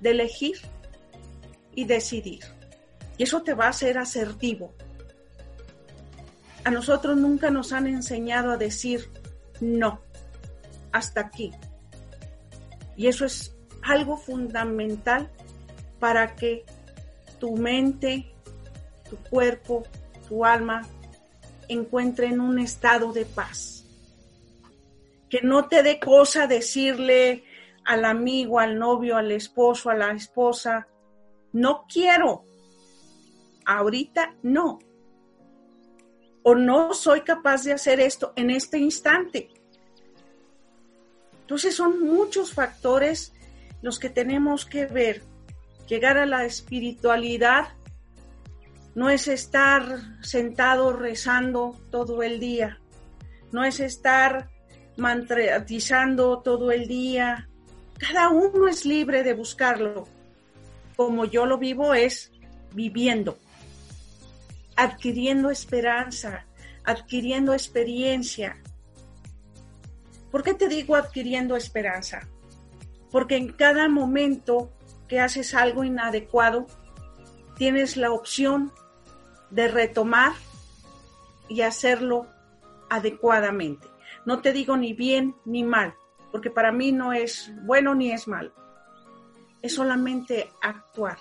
de 0.00 0.10
elegir 0.10 0.56
y 1.74 1.84
decidir. 1.84 2.44
Y 3.18 3.24
eso 3.24 3.42
te 3.42 3.52
va 3.52 3.66
a 3.66 3.70
hacer 3.70 3.98
asertivo. 3.98 4.74
A 6.64 6.70
nosotros 6.70 7.16
nunca 7.18 7.50
nos 7.50 7.72
han 7.72 7.86
enseñado 7.86 8.52
a 8.52 8.56
decir 8.56 9.10
no, 9.60 10.00
hasta 10.92 11.20
aquí. 11.20 11.52
Y 12.96 13.08
eso 13.08 13.26
es 13.26 13.54
algo 13.82 14.16
fundamental 14.16 15.30
para 16.00 16.34
que 16.34 16.64
tu 17.38 17.54
mente, 17.54 18.32
tu 19.10 19.16
cuerpo, 19.28 19.82
tu 20.26 20.42
alma 20.42 20.88
encuentren 21.68 22.40
un 22.40 22.58
estado 22.58 23.12
de 23.12 23.26
paz. 23.26 23.83
Que 25.34 25.42
no 25.42 25.66
te 25.66 25.82
dé 25.82 25.98
cosa 25.98 26.46
decirle 26.46 27.42
al 27.84 28.04
amigo, 28.04 28.60
al 28.60 28.78
novio, 28.78 29.16
al 29.16 29.32
esposo, 29.32 29.90
a 29.90 29.94
la 29.96 30.12
esposa, 30.12 30.86
no 31.52 31.86
quiero, 31.92 32.44
ahorita 33.66 34.36
no, 34.44 34.78
o 36.44 36.54
no 36.54 36.94
soy 36.94 37.22
capaz 37.22 37.64
de 37.64 37.72
hacer 37.72 37.98
esto 37.98 38.32
en 38.36 38.50
este 38.50 38.78
instante. 38.78 39.48
Entonces 41.40 41.74
son 41.74 42.00
muchos 42.00 42.54
factores 42.54 43.32
los 43.82 43.98
que 43.98 44.10
tenemos 44.10 44.64
que 44.64 44.86
ver. 44.86 45.24
Llegar 45.88 46.16
a 46.16 46.26
la 46.26 46.44
espiritualidad 46.44 47.70
no 48.94 49.10
es 49.10 49.26
estar 49.26 49.98
sentado 50.22 50.92
rezando 50.92 51.76
todo 51.90 52.22
el 52.22 52.38
día, 52.38 52.78
no 53.50 53.64
es 53.64 53.80
estar 53.80 54.53
mantratizando 54.96 56.40
todo 56.40 56.70
el 56.70 56.86
día. 56.86 57.48
Cada 57.98 58.28
uno 58.28 58.68
es 58.68 58.84
libre 58.84 59.22
de 59.22 59.34
buscarlo. 59.34 60.06
Como 60.96 61.24
yo 61.24 61.46
lo 61.46 61.58
vivo 61.58 61.94
es 61.94 62.30
viviendo 62.72 63.36
adquiriendo 64.76 65.50
esperanza, 65.50 66.44
adquiriendo 66.84 67.52
experiencia. 67.52 68.56
¿Por 70.30 70.42
qué 70.42 70.54
te 70.54 70.68
digo 70.68 70.96
adquiriendo 70.96 71.56
esperanza? 71.56 72.28
Porque 73.10 73.36
en 73.36 73.52
cada 73.52 73.88
momento 73.88 74.72
que 75.08 75.20
haces 75.20 75.54
algo 75.54 75.84
inadecuado, 75.84 76.66
tienes 77.56 77.96
la 77.96 78.10
opción 78.10 78.72
de 79.50 79.68
retomar 79.68 80.32
y 81.48 81.60
hacerlo 81.60 82.26
adecuadamente. 82.90 83.86
No 84.26 84.40
te 84.40 84.52
digo 84.52 84.76
ni 84.76 84.92
bien 84.92 85.36
ni 85.44 85.64
mal, 85.64 85.94
porque 86.32 86.50
para 86.50 86.72
mí 86.72 86.92
no 86.92 87.12
es 87.12 87.52
bueno 87.62 87.94
ni 87.94 88.12
es 88.12 88.26
malo. 88.26 88.52
Es 89.62 89.74
solamente 89.74 90.50
actuar. 90.62 91.18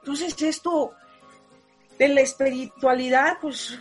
Entonces 0.00 0.40
esto 0.42 0.92
de 1.98 2.08
la 2.08 2.20
espiritualidad, 2.20 3.38
pues 3.40 3.78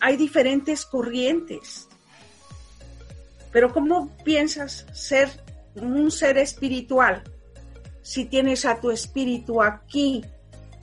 hay 0.00 0.16
diferentes 0.16 0.86
corrientes. 0.86 1.88
Pero 3.52 3.72
¿cómo 3.72 4.16
piensas 4.24 4.86
ser 4.92 5.28
un 5.74 6.10
ser 6.10 6.38
espiritual 6.38 7.22
si 8.02 8.24
tienes 8.24 8.64
a 8.64 8.80
tu 8.80 8.90
espíritu 8.90 9.62
aquí? 9.62 10.24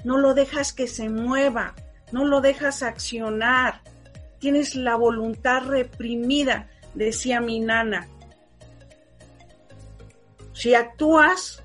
No 0.03 0.17
lo 0.17 0.33
dejas 0.33 0.73
que 0.73 0.87
se 0.87 1.09
mueva, 1.09 1.73
no 2.11 2.25
lo 2.25 2.41
dejas 2.41 2.83
accionar. 2.83 3.81
Tienes 4.39 4.75
la 4.75 4.95
voluntad 4.95 5.63
reprimida, 5.63 6.69
decía 6.93 7.41
mi 7.41 7.59
nana. 7.59 8.07
Si 10.53 10.73
actúas, 10.73 11.63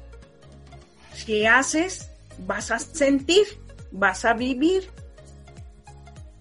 si 1.14 1.46
haces, 1.46 2.10
vas 2.38 2.70
a 2.70 2.78
sentir 2.78 3.46
vas 3.92 4.24
a 4.24 4.34
vivir. 4.34 4.90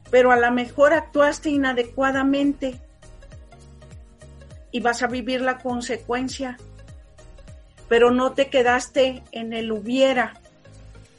Pero 0.10 0.32
a 0.32 0.38
lo 0.38 0.52
mejor 0.52 0.94
actuaste 0.94 1.50
inadecuadamente 1.50 2.80
y 4.72 4.80
vas 4.80 5.04
a 5.04 5.08
vivir 5.08 5.42
la 5.42 5.60
consecuencia. 5.60 6.58
Pero 7.88 8.12
no 8.12 8.34
te 8.34 8.50
quedaste 8.50 9.24
en 9.32 9.54
el 9.54 9.72
hubiera, 9.72 10.42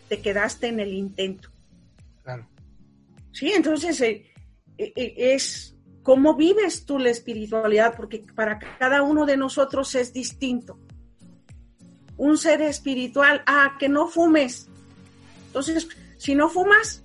te 0.09 0.21
quedaste 0.21 0.69
en 0.69 0.81
el 0.81 0.95
intento. 0.95 1.51
Claro. 2.23 2.49
Sí, 3.33 3.53
entonces 3.53 4.01
eh, 4.01 4.27
es 4.77 5.77
cómo 6.03 6.35
vives 6.35 6.85
tú 6.85 6.99
la 6.99 7.11
espiritualidad, 7.11 7.95
porque 7.97 8.25
para 8.35 8.59
cada 8.79 9.03
uno 9.03 9.27
de 9.27 9.37
nosotros 9.37 9.95
es 9.95 10.13
distinto. 10.13 10.79
Un 12.17 12.39
ser 12.39 12.63
espiritual, 12.63 13.43
ah, 13.47 13.77
que 13.79 13.89
no 13.89 14.09
fumes. 14.09 14.69
Entonces, 15.47 15.89
si 16.17 16.35
no 16.35 16.49
fumas, 16.49 17.03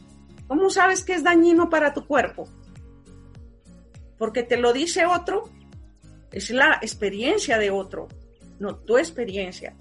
¿cómo 0.47 0.69
sabes 0.69 1.03
que 1.03 1.13
es 1.13 1.23
dañino 1.23 1.69
para 1.69 1.93
tu 1.93 2.05
cuerpo? 2.05 2.47
Porque 4.17 4.43
te 4.43 4.57
lo 4.57 4.73
dice 4.73 5.05
otro, 5.05 5.49
es 6.31 6.49
la 6.49 6.79
experiencia 6.81 7.57
de 7.57 7.71
otro, 7.71 8.07
no 8.59 8.75
tu 8.75 8.97
experiencia. 8.97 9.75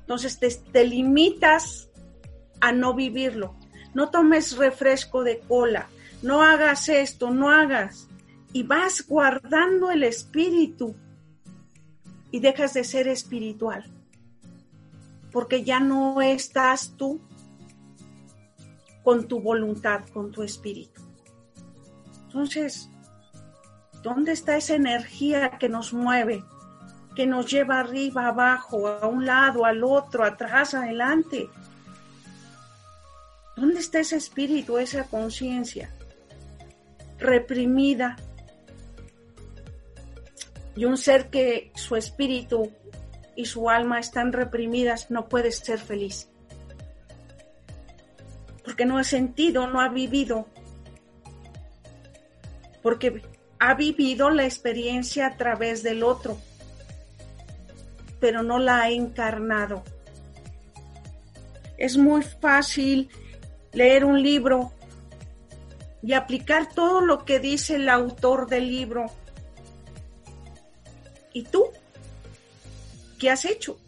Entonces 0.00 0.38
te, 0.72 0.84
limitas 0.84 1.90
a 2.60 2.70
no 2.70 2.94
vivirlo. 2.94 3.56
No 3.92 4.10
tomes 4.10 4.56
refresco 4.56 5.24
de 5.24 5.40
cola, 5.40 5.88
no 6.22 6.42
hagas 6.42 6.88
esto, 6.88 7.30
no 7.30 7.50
hagas. 7.50 8.08
Y 8.52 8.62
vas 8.62 9.06
guardando 9.06 9.90
el 9.90 10.02
espíritu 10.02 10.96
y 12.30 12.40
dejas 12.40 12.74
de 12.74 12.84
ser 12.84 13.08
espiritual. 13.08 13.84
Porque 15.30 15.62
ya 15.62 15.80
no 15.80 16.22
estás 16.22 16.94
tú 16.96 17.20
con 19.04 19.28
tu 19.28 19.40
voluntad, 19.40 20.04
con 20.12 20.32
tu 20.32 20.42
espíritu. 20.42 21.02
Entonces, 22.24 22.90
¿dónde 24.02 24.32
está 24.32 24.56
esa 24.56 24.74
energía 24.74 25.58
que 25.58 25.68
nos 25.68 25.92
mueve, 25.92 26.42
que 27.14 27.26
nos 27.26 27.50
lleva 27.50 27.80
arriba, 27.80 28.28
abajo, 28.28 28.88
a 28.88 29.06
un 29.06 29.26
lado, 29.26 29.64
al 29.64 29.84
otro, 29.84 30.24
atrás, 30.24 30.74
adelante? 30.74 31.50
¿Dónde 33.54 33.80
está 33.80 34.00
ese 34.00 34.16
espíritu, 34.16 34.78
esa 34.78 35.04
conciencia 35.04 35.95
reprimida? 37.18 38.16
Y 40.74 40.84
un 40.84 40.98
ser 40.98 41.30
que 41.30 41.70
su 41.74 41.96
espíritu 41.96 42.70
y 43.34 43.46
su 43.46 43.70
alma 43.70 43.98
están 43.98 44.32
reprimidas 44.32 45.10
no 45.10 45.28
puede 45.28 45.52
ser 45.52 45.78
feliz 45.78 46.28
porque 48.66 48.84
no 48.84 48.98
ha 48.98 49.04
sentido, 49.04 49.68
no 49.68 49.80
ha 49.80 49.88
vivido, 49.88 50.48
porque 52.82 53.22
ha 53.60 53.74
vivido 53.74 54.28
la 54.28 54.44
experiencia 54.44 55.28
a 55.28 55.36
través 55.36 55.84
del 55.84 56.02
otro, 56.02 56.36
pero 58.18 58.42
no 58.42 58.58
la 58.58 58.82
ha 58.82 58.90
encarnado. 58.90 59.84
Es 61.78 61.96
muy 61.96 62.24
fácil 62.24 63.08
leer 63.72 64.04
un 64.04 64.20
libro 64.20 64.72
y 66.02 66.12
aplicar 66.12 66.72
todo 66.72 67.00
lo 67.00 67.24
que 67.24 67.38
dice 67.38 67.76
el 67.76 67.88
autor 67.88 68.48
del 68.48 68.68
libro. 68.68 69.06
¿Y 71.32 71.42
tú? 71.44 71.64
¿Qué 73.18 73.30
has 73.30 73.44
hecho? 73.44 73.78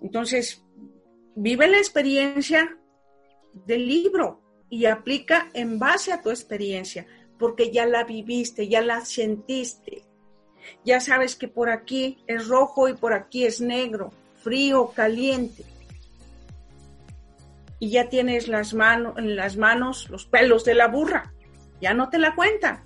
Entonces, 0.00 0.62
vive 1.34 1.68
la 1.68 1.78
experiencia 1.78 2.78
del 3.66 3.86
libro 3.86 4.40
y 4.68 4.86
aplica 4.86 5.50
en 5.54 5.78
base 5.78 6.12
a 6.12 6.22
tu 6.22 6.30
experiencia, 6.30 7.06
porque 7.38 7.70
ya 7.70 7.86
la 7.86 8.04
viviste, 8.04 8.68
ya 8.68 8.80
la 8.80 9.04
sentiste. 9.04 10.04
Ya 10.84 11.00
sabes 11.00 11.36
que 11.36 11.48
por 11.48 11.70
aquí 11.70 12.22
es 12.26 12.48
rojo 12.48 12.88
y 12.88 12.94
por 12.94 13.12
aquí 13.12 13.44
es 13.44 13.60
negro, 13.60 14.12
frío, 14.42 14.92
caliente. 14.94 15.64
Y 17.82 17.90
ya 17.90 18.08
tienes 18.08 18.46
las 18.46 18.74
manos, 18.74 19.18
en 19.18 19.34
las 19.34 19.56
manos 19.56 20.08
los 20.08 20.24
pelos 20.24 20.64
de 20.64 20.72
la 20.72 20.86
burra. 20.86 21.32
Ya 21.80 21.94
no 21.94 22.10
te 22.10 22.18
la 22.20 22.36
cuentan. 22.36 22.84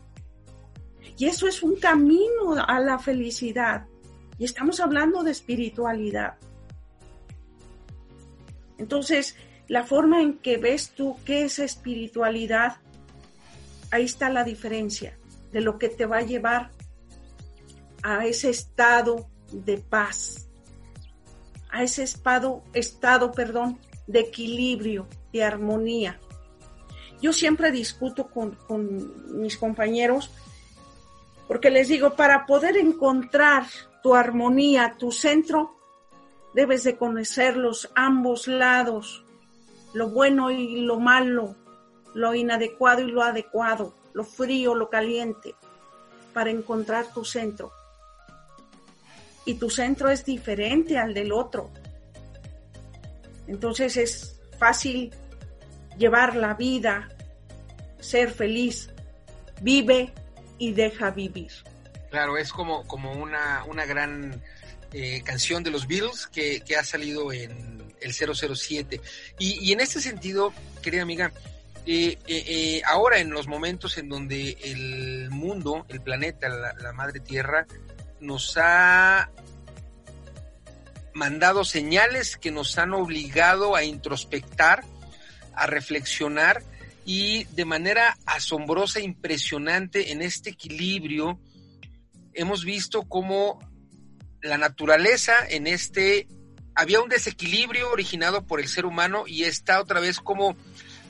Y 1.19 1.27
eso 1.27 1.47
es 1.47 1.63
un 1.63 1.77
camino 1.77 2.55
a 2.67 2.81
la 2.81 2.99
felicidad. 2.99 3.85
Y 4.39 4.47
estamos 4.47 4.81
hablando 4.81 5.23
de 5.23 5.33
espiritualidad. 5.33 6.39
Entonces, 8.79 9.37
la 9.69 9.85
forma 9.85 10.23
en 10.23 10.39
que 10.39 10.57
ves 10.57 10.93
tú 10.93 11.19
qué 11.27 11.45
es 11.45 11.59
espiritualidad, 11.59 12.79
ahí 13.91 14.07
está 14.07 14.31
la 14.31 14.45
diferencia 14.45 15.19
de 15.53 15.61
lo 15.61 15.77
que 15.79 15.91
te 15.91 16.07
va 16.07 16.21
a 16.21 16.23
llevar 16.23 16.71
a 18.03 18.25
ese 18.25 18.49
estado 18.49 19.29
de 19.53 19.77
paz, 19.77 20.49
a 21.69 21.83
ese 21.83 22.03
estado, 22.03 22.65
estado 22.73 23.33
perdón, 23.33 23.79
de 24.07 24.21
equilibrio, 24.21 25.07
de 25.33 25.45
armonía. 25.45 26.21
Yo 27.21 27.33
siempre 27.33 27.71
discuto 27.71 28.29
con, 28.29 28.53
con 28.67 29.41
mis 29.41 29.57
compañeros 29.57 30.31
porque 31.49 31.71
les 31.71 31.89
digo, 31.89 32.17
para 32.17 32.45
poder 32.45 32.77
encontrar 32.77 33.67
tu 34.03 34.15
armonía, 34.15 34.97
tu 34.99 35.13
centro, 35.13 35.77
Debes 36.57 36.85
de 36.85 36.97
conocer 36.97 37.55
los 37.55 37.91
ambos 37.95 38.49
lados, 38.49 39.23
lo 39.93 40.09
bueno 40.09 40.51
y 40.51 40.81
lo 40.81 40.99
malo, 40.99 41.55
lo 42.15 42.35
inadecuado 42.35 43.03
y 43.03 43.11
lo 43.11 43.23
adecuado, 43.23 43.93
lo 44.15 44.25
frío, 44.25 44.75
lo 44.75 44.89
caliente, 44.89 45.55
para 46.33 46.49
encontrar 46.49 47.13
tu 47.13 47.27
centro. 47.27 47.73
Y 49.45 49.57
tu 49.57 49.69
centro 49.69 50.09
es 50.09 50.25
diferente 50.25 50.97
al 50.97 51.13
del 51.13 51.31
otro. 51.31 51.69
Entonces 53.47 53.97
es 53.97 54.41
fácil 54.59 55.13
llevar 55.99 56.37
la 56.37 56.55
vida, 56.55 57.09
ser 58.01 58.31
feliz. 58.31 58.91
Vive 59.63 60.13
y 60.59 60.73
deja 60.73 61.11
vivir. 61.11 61.51
Claro, 62.11 62.37
es 62.37 62.53
como, 62.53 62.87
como 62.87 63.13
una, 63.13 63.65
una 63.65 63.85
gran 63.85 64.43
eh, 64.93 65.23
canción 65.25 65.63
de 65.63 65.71
los 65.71 65.87
Beatles 65.87 66.27
que, 66.27 66.61
que, 66.61 66.77
ha 66.77 66.85
salido 66.85 67.33
en 67.33 67.83
el 68.01 68.13
007. 68.13 69.01
Y, 69.39 69.69
y 69.69 69.73
en 69.73 69.81
este 69.81 70.01
sentido, 70.01 70.53
querida 70.83 71.03
amiga, 71.03 71.33
eh, 71.87 72.19
eh, 72.27 72.83
ahora 72.85 73.19
en 73.19 73.31
los 73.31 73.47
momentos 73.47 73.97
en 73.99 74.09
donde 74.09 74.57
el 74.65 75.31
mundo, 75.31 75.87
el 75.89 76.01
planeta, 76.01 76.49
la, 76.49 76.75
la 76.75 76.93
madre 76.93 77.21
tierra, 77.21 77.67
nos 78.21 78.57
ha 78.57 79.31
mandado 81.17 81.65
señales 81.65 82.37
que 82.37 82.51
nos 82.51 82.77
han 82.77 82.93
obligado 82.93 83.75
a 83.75 83.83
introspectar, 83.83 84.85
a 85.55 85.67
reflexionar 85.67 86.63
y 87.07 87.45
de 87.45 87.65
manera 87.65 88.19
asombrosa, 88.27 89.01
impresionante 89.01 90.13
en 90.13 90.21
este 90.21 90.51
equilibrio, 90.51 91.41
hemos 92.35 92.67
visto 92.67 93.05
cómo 93.09 93.59
la 94.43 94.59
naturaleza 94.59 95.33
en 95.49 95.67
este 95.67 96.29
había 96.75 97.01
un 97.01 97.09
desequilibrio 97.09 97.91
originado 97.91 98.47
por 98.47 98.61
el 98.61 98.69
ser 98.69 98.85
humano 98.85 99.25
y 99.27 99.45
está 99.45 99.81
otra 99.81 100.01
vez 100.01 100.21
como 100.21 100.55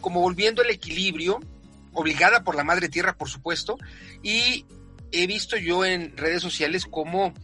como 0.00 0.20
volviendo 0.20 0.62
el 0.62 0.70
equilibrio, 0.70 1.40
obligada 1.92 2.44
por 2.44 2.54
la 2.54 2.62
madre 2.62 2.88
tierra, 2.88 3.18
por 3.18 3.28
supuesto, 3.28 3.76
y 4.22 4.66
he 5.10 5.26
visto 5.26 5.56
yo 5.56 5.84
en 5.84 6.16
redes 6.16 6.42
sociales 6.42 6.86
cómo 6.88 7.34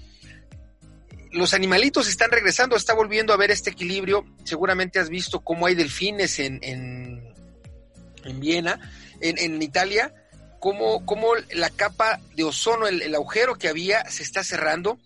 los 1.33 1.55
animalitos 1.55 2.09
están 2.09 2.31
regresando, 2.31 2.77
está 2.77 2.95
volviendo 2.95 3.33
a 3.33 3.37
ver 3.37 3.51
este 3.51 3.71
equilibrio. 3.71 4.25
Seguramente 4.45 4.99
has 4.99 5.09
visto 5.09 5.41
cómo 5.41 5.67
hay 5.67 5.75
delfines 5.75 6.39
en, 6.39 6.59
en, 6.63 7.35
en 8.25 8.41
Viena, 8.41 8.93
en, 9.21 9.39
en 9.39 9.61
Italia, 9.63 10.15
cómo, 10.61 11.05
cómo, 11.07 11.29
la 11.53 11.71
capa 11.71 12.21
de 12.37 12.45
ozono, 12.45 12.87
el, 12.87 13.03
el, 13.03 13.15
agujero 13.15 13.57
que 13.57 13.69
había, 13.69 14.09
se 14.11 14.23
está 14.23 14.45
cerrando, 14.45 14.99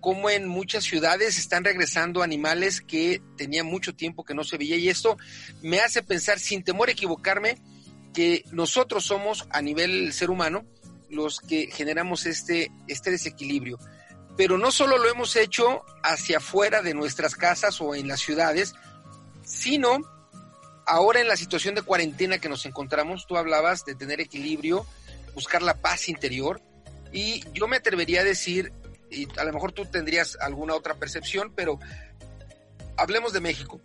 cómo 0.00 0.30
en 0.30 0.48
muchas 0.48 0.84
ciudades 0.84 1.38
están 1.38 1.64
regresando 1.64 2.22
animales 2.22 2.80
que 2.80 3.22
tenía 3.36 3.62
mucho 3.62 3.94
tiempo 3.94 4.24
que 4.24 4.34
no 4.34 4.42
se 4.42 4.58
veía. 4.58 4.76
Y 4.76 4.88
esto 4.88 5.16
me 5.62 5.80
hace 5.80 6.02
pensar, 6.02 6.40
sin 6.40 6.64
temor 6.64 6.88
a 6.88 6.92
equivocarme, 6.92 7.56
que 8.12 8.42
nosotros 8.50 9.04
somos, 9.04 9.46
a 9.50 9.62
nivel 9.62 10.12
ser 10.12 10.30
humano, 10.30 10.64
los 11.08 11.40
que 11.40 11.70
generamos 11.72 12.26
este, 12.26 12.72
este 12.88 13.12
desequilibrio 13.12 13.78
pero 14.38 14.56
no 14.56 14.70
solo 14.70 14.98
lo 14.98 15.10
hemos 15.10 15.34
hecho 15.34 15.84
hacia 16.00 16.36
afuera 16.36 16.80
de 16.80 16.94
nuestras 16.94 17.34
casas 17.34 17.80
o 17.80 17.96
en 17.96 18.06
las 18.06 18.20
ciudades, 18.20 18.76
sino 19.42 19.98
ahora 20.86 21.20
en 21.20 21.26
la 21.26 21.36
situación 21.36 21.74
de 21.74 21.82
cuarentena 21.82 22.38
que 22.38 22.48
nos 22.48 22.64
encontramos, 22.64 23.26
tú 23.26 23.36
hablabas 23.36 23.84
de 23.84 23.96
tener 23.96 24.20
equilibrio, 24.20 24.86
buscar 25.34 25.60
la 25.60 25.74
paz 25.74 26.08
interior, 26.08 26.62
y 27.12 27.42
yo 27.52 27.66
me 27.66 27.78
atrevería 27.78 28.20
a 28.20 28.24
decir, 28.24 28.72
y 29.10 29.26
a 29.40 29.44
lo 29.44 29.52
mejor 29.52 29.72
tú 29.72 29.86
tendrías 29.86 30.38
alguna 30.40 30.76
otra 30.76 30.94
percepción, 30.94 31.52
pero 31.52 31.80
hablemos 32.96 33.32
de 33.32 33.40
México. 33.40 33.80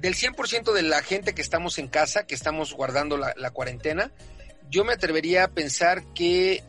Del 0.00 0.16
100% 0.16 0.74
de 0.74 0.82
la 0.82 1.02
gente 1.02 1.34
que 1.34 1.40
estamos 1.40 1.78
en 1.78 1.88
casa, 1.88 2.26
que 2.26 2.34
estamos 2.34 2.74
guardando 2.74 3.16
la, 3.16 3.32
la 3.38 3.52
cuarentena, 3.52 4.12
yo 4.68 4.84
me 4.84 4.92
atrevería 4.92 5.44
a 5.44 5.48
pensar 5.48 6.04
que 6.12 6.62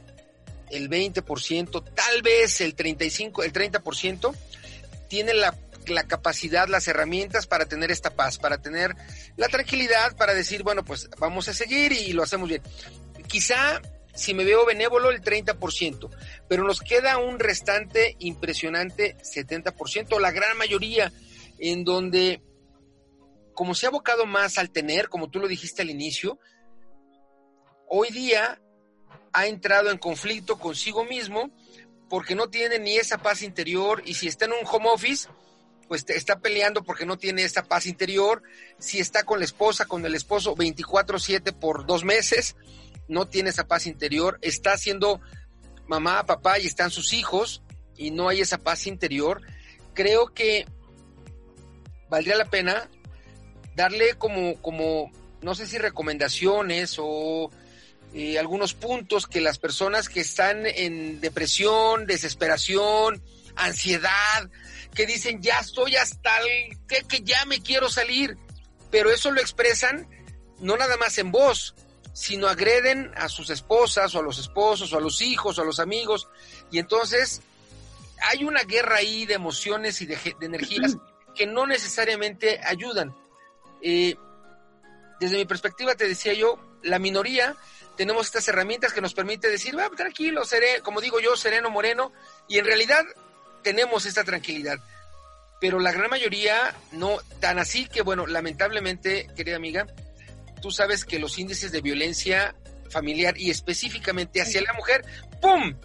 el 0.69 0.89
20%, 0.89 1.93
tal 1.93 2.21
vez 2.21 2.61
el 2.61 2.75
35, 2.75 3.43
el 3.43 3.53
30%, 3.53 4.35
tiene 5.07 5.33
la, 5.33 5.55
la, 5.87 6.03
capacidad, 6.03 6.67
las 6.67 6.87
herramientas 6.87 7.47
para 7.47 7.65
tener 7.65 7.91
esta 7.91 8.11
paz, 8.11 8.37
para 8.37 8.57
tener 8.57 8.95
la 9.37 9.47
tranquilidad, 9.47 10.15
para 10.15 10.33
decir, 10.33 10.63
bueno, 10.63 10.83
pues 10.83 11.09
vamos 11.19 11.47
a 11.47 11.53
seguir 11.53 11.91
y 11.91 12.13
lo 12.13 12.23
hacemos 12.23 12.49
bien. 12.49 12.61
Quizá, 13.27 13.81
si 14.13 14.33
me 14.33 14.43
veo 14.43 14.65
benévolo, 14.65 15.09
el 15.09 15.21
30%, 15.21 16.09
pero 16.47 16.63
nos 16.63 16.81
queda 16.81 17.17
un 17.17 17.39
restante 17.39 18.15
impresionante 18.19 19.17
70%, 19.17 20.19
la 20.19 20.31
gran 20.31 20.57
mayoría, 20.57 21.11
en 21.59 21.83
donde, 21.83 22.41
como 23.53 23.75
se 23.75 23.85
ha 23.85 23.89
abocado 23.89 24.25
más 24.25 24.57
al 24.57 24.71
tener, 24.71 25.09
como 25.09 25.29
tú 25.29 25.39
lo 25.39 25.47
dijiste 25.47 25.81
al 25.81 25.89
inicio, 25.89 26.39
hoy 27.87 28.09
día 28.09 28.59
ha 29.35 29.47
entrado 29.47 29.91
en 29.91 29.97
conflicto 29.97 30.57
consigo 30.57 31.03
mismo 31.03 31.51
porque 32.09 32.35
no 32.35 32.47
tiene 32.47 32.79
ni 32.79 32.95
esa 32.95 33.17
paz 33.17 33.41
interior 33.41 34.01
y 34.05 34.13
si 34.13 34.27
está 34.27 34.45
en 34.45 34.53
un 34.53 34.65
home 34.65 34.87
office, 34.89 35.27
pues 35.89 36.05
está 36.07 36.39
peleando 36.39 36.83
porque 36.83 37.05
no 37.05 37.17
tiene 37.17 37.43
esa 37.43 37.63
paz 37.63 37.85
interior, 37.85 38.43
si 38.79 38.99
está 38.99 39.23
con 39.23 39.39
la 39.39 39.45
esposa, 39.45 39.85
con 39.85 40.05
el 40.05 40.15
esposo 40.15 40.55
24/7 40.55 41.51
por 41.51 41.85
dos 41.85 42.05
meses, 42.05 42.55
no 43.09 43.27
tiene 43.27 43.49
esa 43.49 43.67
paz 43.67 43.87
interior, 43.87 44.39
está 44.41 44.71
haciendo 44.71 45.19
mamá, 45.85 46.25
papá 46.25 46.57
y 46.57 46.65
están 46.65 46.89
sus 46.89 47.11
hijos 47.11 47.61
y 47.97 48.11
no 48.11 48.29
hay 48.29 48.39
esa 48.39 48.57
paz 48.57 48.87
interior, 48.87 49.41
creo 49.93 50.33
que 50.33 50.65
valdría 52.09 52.37
la 52.37 52.49
pena 52.49 52.89
darle 53.75 54.15
como, 54.15 54.61
como 54.61 55.11
no 55.41 55.55
sé 55.55 55.67
si 55.67 55.77
recomendaciones 55.77 56.95
o 56.99 57.51
eh, 58.13 58.39
algunos 58.39 58.73
puntos 58.73 59.27
que 59.27 59.41
las 59.41 59.57
personas 59.57 60.09
que 60.09 60.21
están 60.21 60.65
en 60.65 61.19
depresión, 61.21 62.05
desesperación, 62.05 63.21
ansiedad, 63.55 64.49
que 64.93 65.05
dicen 65.05 65.41
ya 65.41 65.59
estoy 65.59 65.95
hasta 65.95 66.39
el 66.39 66.77
que, 66.87 67.03
que 67.03 67.21
ya 67.21 67.43
me 67.45 67.61
quiero 67.61 67.89
salir, 67.89 68.37
pero 68.91 69.11
eso 69.11 69.31
lo 69.31 69.41
expresan 69.41 70.07
no 70.59 70.77
nada 70.77 70.97
más 70.97 71.17
en 71.17 71.31
voz, 71.31 71.75
sino 72.13 72.47
agreden 72.47 73.11
a 73.15 73.27
sus 73.27 73.49
esposas 73.49 74.15
o 74.15 74.19
a 74.19 74.23
los 74.23 74.39
esposos 74.39 74.93
o 74.93 74.97
a 74.97 75.01
los 75.01 75.21
hijos 75.21 75.57
o 75.57 75.61
a 75.61 75.65
los 75.65 75.79
amigos 75.79 76.29
y 76.71 76.79
entonces 76.79 77.41
hay 78.21 78.45
una 78.45 78.63
guerra 78.63 78.97
ahí 78.97 79.25
de 79.25 79.33
emociones 79.33 80.01
y 80.01 80.05
de, 80.05 80.17
energías 80.41 80.97
que 81.35 81.45
no 81.45 81.67
necesariamente 81.67 82.61
ayudan. 82.63 83.13
Eh, 83.81 84.15
desde 85.19 85.37
mi 85.37 85.45
perspectiva 85.45 85.95
te 85.95 86.07
decía 86.07 86.33
yo, 86.33 86.57
la 86.81 86.99
minoría 86.99 87.55
tenemos 87.95 88.27
estas 88.27 88.47
herramientas 88.47 88.93
que 88.93 89.01
nos 89.01 89.13
permite 89.13 89.49
decir, 89.49 89.77
va, 89.77 89.89
tranquilo, 89.89 90.43
seré, 90.45 90.81
como 90.81 91.01
digo 91.01 91.19
yo, 91.19 91.35
sereno, 91.35 91.69
moreno, 91.69 92.11
y 92.47 92.57
en 92.57 92.65
realidad 92.65 93.03
tenemos 93.63 94.05
esta 94.05 94.23
tranquilidad. 94.23 94.77
Pero 95.59 95.79
la 95.79 95.91
gran 95.91 96.09
mayoría 96.09 96.75
no, 96.91 97.17
tan 97.39 97.59
así 97.59 97.87
que, 97.87 98.01
bueno, 98.01 98.27
lamentablemente, 98.27 99.29
querida 99.35 99.55
amiga, 99.55 99.87
tú 100.61 100.71
sabes 100.71 101.05
que 101.05 101.19
los 101.19 101.39
índices 101.39 101.71
de 101.71 101.81
violencia 101.81 102.55
familiar 102.89 103.37
y 103.37 103.49
específicamente 103.49 104.41
hacia 104.41 104.61
la 104.61 104.73
mujer, 104.73 105.03
¡pum! 105.41 105.75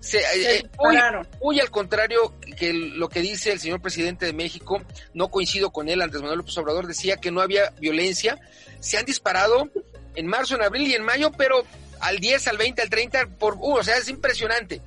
Se, 0.00 0.18
eh, 0.18 0.62
muy, 0.78 0.96
muy, 1.42 1.60
al 1.60 1.70
contrario 1.70 2.34
que 2.56 2.72
lo 2.72 3.08
que 3.08 3.20
dice 3.20 3.50
el 3.50 3.58
señor 3.58 3.80
presidente 3.80 4.26
de 4.26 4.32
México, 4.32 4.80
no 5.12 5.28
coincido 5.28 5.70
con 5.70 5.88
él, 5.88 6.00
Andrés 6.00 6.22
Manuel 6.22 6.38
López 6.38 6.56
Obrador 6.56 6.86
decía 6.86 7.16
que 7.16 7.32
no 7.32 7.40
había 7.40 7.70
violencia, 7.80 8.38
se 8.78 8.96
han 8.96 9.04
disparado 9.04 9.68
en 10.14 10.26
marzo, 10.26 10.56
en 10.56 10.62
abril 10.62 10.88
y 10.88 10.94
en 10.94 11.02
mayo, 11.02 11.30
pero 11.32 11.64
al 12.00 12.18
10, 12.18 12.48
al 12.48 12.58
20, 12.58 12.82
al 12.82 12.90
30, 12.90 13.26
por, 13.38 13.54
uh, 13.54 13.76
o 13.76 13.82
sea, 13.82 13.96
es 13.96 14.08
impresionante. 14.08 14.80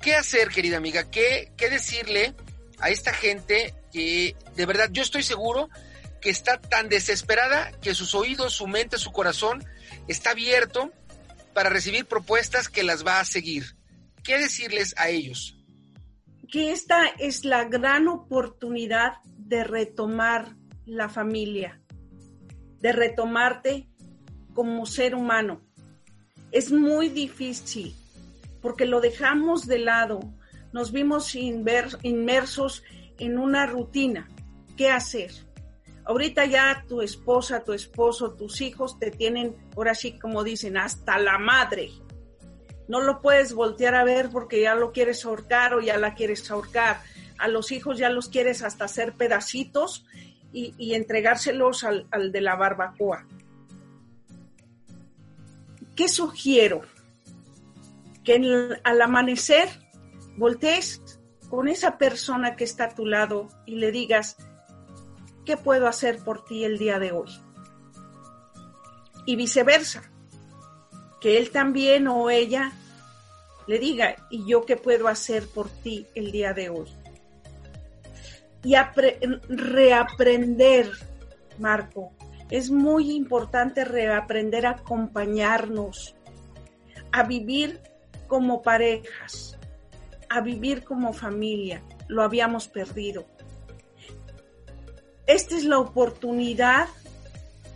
¿Qué 0.00 0.14
hacer, 0.14 0.48
querida 0.48 0.78
amiga? 0.78 1.10
¿Qué, 1.10 1.52
¿Qué 1.56 1.68
decirle 1.68 2.34
a 2.78 2.90
esta 2.90 3.12
gente 3.12 3.74
que 3.92 4.34
de 4.56 4.66
verdad 4.66 4.88
yo 4.90 5.02
estoy 5.02 5.22
seguro 5.22 5.68
que 6.20 6.30
está 6.30 6.60
tan 6.60 6.88
desesperada 6.88 7.72
que 7.80 7.94
sus 7.94 8.14
oídos, 8.14 8.54
su 8.54 8.66
mente, 8.66 8.98
su 8.98 9.12
corazón 9.12 9.64
está 10.08 10.30
abierto 10.30 10.92
para 11.54 11.70
recibir 11.70 12.06
propuestas 12.06 12.68
que 12.68 12.82
las 12.82 13.06
va 13.06 13.20
a 13.20 13.24
seguir? 13.24 13.76
¿Qué 14.22 14.38
decirles 14.38 14.94
a 14.96 15.08
ellos? 15.08 15.56
Que 16.50 16.72
esta 16.72 17.06
es 17.18 17.44
la 17.44 17.64
gran 17.64 18.08
oportunidad 18.08 19.14
de 19.24 19.64
retomar 19.64 20.56
la 20.84 21.08
familia, 21.08 21.80
de 22.78 22.92
retomarte 22.92 23.89
como 24.54 24.86
ser 24.86 25.14
humano. 25.14 25.60
Es 26.52 26.72
muy 26.72 27.08
difícil 27.08 27.94
porque 28.60 28.86
lo 28.86 29.00
dejamos 29.00 29.66
de 29.66 29.78
lado, 29.78 30.20
nos 30.72 30.92
vimos 30.92 31.34
inmersos 31.34 32.82
en 33.18 33.38
una 33.38 33.66
rutina. 33.66 34.28
¿Qué 34.76 34.88
hacer? 34.88 35.32
Ahorita 36.04 36.44
ya 36.46 36.84
tu 36.88 37.02
esposa, 37.02 37.64
tu 37.64 37.72
esposo, 37.72 38.32
tus 38.32 38.60
hijos 38.60 38.98
te 38.98 39.10
tienen, 39.10 39.56
ahora 39.76 39.94
sí 39.94 40.18
como 40.18 40.44
dicen, 40.44 40.76
hasta 40.76 41.18
la 41.18 41.38
madre. 41.38 41.90
No 42.88 43.00
lo 43.00 43.20
puedes 43.20 43.52
voltear 43.52 43.94
a 43.94 44.04
ver 44.04 44.30
porque 44.30 44.62
ya 44.62 44.74
lo 44.74 44.92
quieres 44.92 45.24
ahorcar 45.24 45.74
o 45.74 45.80
ya 45.80 45.96
la 45.98 46.14
quieres 46.14 46.50
ahorcar. 46.50 47.00
A 47.38 47.48
los 47.48 47.72
hijos 47.72 47.98
ya 47.98 48.10
los 48.10 48.28
quieres 48.28 48.62
hasta 48.62 48.84
hacer 48.86 49.12
pedacitos 49.12 50.04
y, 50.52 50.94
entregárselos 50.94 51.84
al 51.84 52.32
de 52.32 52.40
la 52.40 52.56
barbacoa. 52.56 53.26
¿Qué 56.00 56.08
sugiero? 56.08 56.80
Que 58.24 58.80
al 58.84 59.02
amanecer 59.02 59.68
voltees 60.38 61.02
con 61.50 61.68
esa 61.68 61.98
persona 61.98 62.56
que 62.56 62.64
está 62.64 62.84
a 62.84 62.94
tu 62.94 63.04
lado 63.04 63.48
y 63.66 63.74
le 63.74 63.92
digas, 63.92 64.38
¿qué 65.44 65.58
puedo 65.58 65.86
hacer 65.86 66.24
por 66.24 66.42
ti 66.46 66.64
el 66.64 66.78
día 66.78 66.98
de 66.98 67.12
hoy? 67.12 67.28
Y 69.26 69.36
viceversa. 69.36 70.10
que 71.20 71.36
él 71.36 71.50
también 71.50 72.08
o 72.08 72.30
ella 72.30 72.72
le 73.66 73.78
diga, 73.78 74.26
¿y 74.30 74.46
yo 74.46 74.64
qué 74.64 74.78
puedo 74.78 75.06
hacer 75.06 75.46
por 75.48 75.68
ti 75.68 76.06
el 76.14 76.32
día 76.32 76.54
de 76.54 76.70
hoy? 76.70 76.88
Y 78.64 78.74
reaprender, 79.50 80.90
Marco, 81.58 82.14
es 82.50 82.70
muy 82.70 83.12
importante 83.12 83.84
reaprender 83.84 84.66
a 84.66 84.70
acompañarnos, 84.70 86.16
a 87.12 87.22
vivir 87.22 87.80
como 88.26 88.62
parejas, 88.62 89.58
a 90.28 90.40
vivir 90.40 90.84
como 90.84 91.12
familia. 91.12 91.82
Lo 92.08 92.22
habíamos 92.22 92.68
perdido. 92.68 93.24
Esta 95.26 95.56
es 95.56 95.64
la 95.64 95.78
oportunidad, 95.78 96.88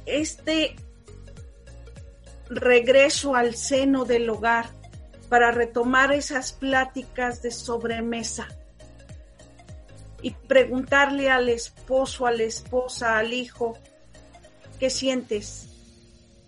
este 0.06 0.74
regreso 2.48 3.36
al 3.36 3.54
seno 3.54 4.04
del 4.04 4.28
hogar 4.28 4.66
para 5.28 5.50
retomar 5.50 6.12
esas 6.12 6.52
pláticas 6.52 7.42
de 7.42 7.50
sobremesa 7.50 8.48
y 10.20 10.30
preguntarle 10.30 11.30
al 11.30 11.48
esposo, 11.48 12.26
a 12.26 12.32
la 12.32 12.44
esposa, 12.44 13.18
al 13.18 13.32
hijo, 13.32 13.78
¿qué 14.78 14.90
sientes? 14.90 15.68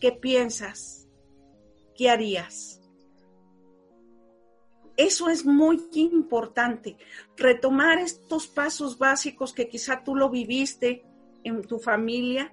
¿Qué 0.00 0.12
piensas? 0.12 1.06
¿Qué 1.94 2.10
harías? 2.10 2.80
Eso 4.96 5.28
es 5.28 5.44
muy 5.44 5.88
importante, 5.92 6.96
retomar 7.36 7.98
estos 7.98 8.46
pasos 8.46 8.98
básicos 8.98 9.52
que 9.52 9.68
quizá 9.68 10.02
tú 10.02 10.16
lo 10.16 10.30
viviste 10.30 11.04
en 11.44 11.62
tu 11.62 11.78
familia, 11.78 12.52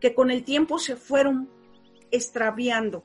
que 0.00 0.12
con 0.12 0.30
el 0.30 0.42
tiempo 0.44 0.78
se 0.78 0.96
fueron 0.96 1.48
extraviando. 2.10 3.04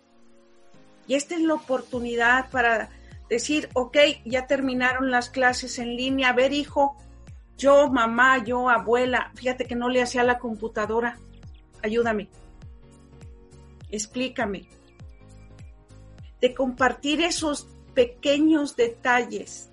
Y 1.08 1.14
esta 1.14 1.36
es 1.36 1.42
la 1.42 1.54
oportunidad 1.54 2.50
para 2.50 2.90
decir, 3.30 3.70
ok, 3.74 3.98
ya 4.26 4.48
terminaron 4.48 5.12
las 5.12 5.30
clases 5.30 5.78
en 5.78 5.96
línea, 5.96 6.30
a 6.30 6.34
ver 6.34 6.52
hijo, 6.52 6.98
yo 7.58 7.90
mamá, 7.90 8.44
yo 8.44 8.70
abuela, 8.70 9.32
fíjate 9.36 9.66
que 9.66 9.76
no 9.76 9.90
le 9.90 10.02
hacía 10.02 10.24
la 10.24 10.40
computadora, 10.40 11.20
ayúdame, 11.84 12.30
explícame, 13.92 14.68
de 16.42 16.56
compartir 16.56 17.22
esos 17.22 17.68
pequeños 17.94 18.76
detalles. 18.76 19.70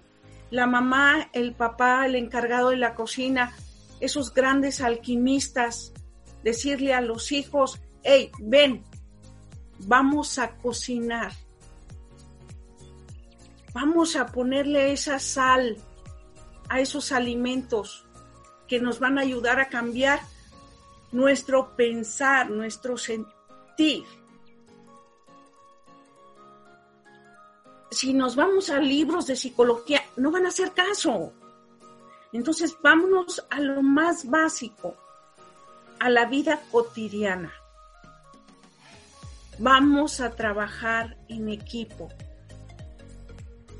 La 0.50 0.66
mamá, 0.66 1.30
el 1.32 1.54
papá, 1.54 2.04
el 2.04 2.16
encargado 2.16 2.70
de 2.70 2.76
la 2.76 2.94
cocina, 2.94 3.54
esos 4.00 4.34
grandes 4.34 4.80
alquimistas, 4.80 5.92
decirle 6.42 6.92
a 6.92 7.00
los 7.00 7.32
hijos, 7.32 7.80
hey, 8.02 8.30
ven, 8.40 8.84
vamos 9.78 10.38
a 10.38 10.56
cocinar. 10.56 11.32
Vamos 13.72 14.16
a 14.16 14.26
ponerle 14.26 14.92
esa 14.92 15.20
sal 15.20 15.76
a 16.68 16.80
esos 16.80 17.12
alimentos 17.12 18.06
que 18.66 18.80
nos 18.80 18.98
van 18.98 19.18
a 19.18 19.22
ayudar 19.22 19.60
a 19.60 19.68
cambiar 19.68 20.20
nuestro 21.12 21.74
pensar, 21.76 22.50
nuestro 22.50 22.96
sentir. 22.96 24.04
Si 27.90 28.14
nos 28.14 28.36
vamos 28.36 28.70
a 28.70 28.78
libros 28.78 29.26
de 29.26 29.36
psicología, 29.36 30.02
no 30.16 30.30
van 30.30 30.46
a 30.46 30.50
hacer 30.50 30.72
caso. 30.72 31.32
Entonces, 32.32 32.76
vámonos 32.82 33.44
a 33.50 33.60
lo 33.60 33.82
más 33.82 34.28
básico, 34.30 34.96
a 35.98 36.08
la 36.08 36.26
vida 36.26 36.62
cotidiana. 36.70 37.52
Vamos 39.58 40.20
a 40.20 40.30
trabajar 40.30 41.16
en 41.28 41.48
equipo. 41.48 42.08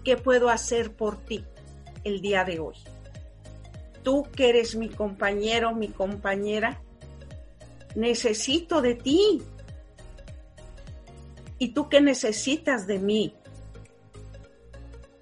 ¿Qué 0.05 0.17
puedo 0.17 0.51
hacer 0.51 0.93
por 0.97 1.17
ti 1.19 1.45
el 2.03 2.21
día 2.21 2.45
de 2.45 2.59
hoy? 2.59 2.75
Tú 4.03 4.27
que 4.35 4.49
eres 4.49 4.75
mi 4.75 4.89
compañero, 4.89 5.73
mi 5.75 5.89
compañera, 5.89 6.83
necesito 7.95 8.81
de 8.81 8.95
ti. 8.95 9.43
¿Y 11.59 11.69
tú 11.69 11.89
qué 11.89 12.01
necesitas 12.01 12.87
de 12.87 12.99
mí? 12.99 13.35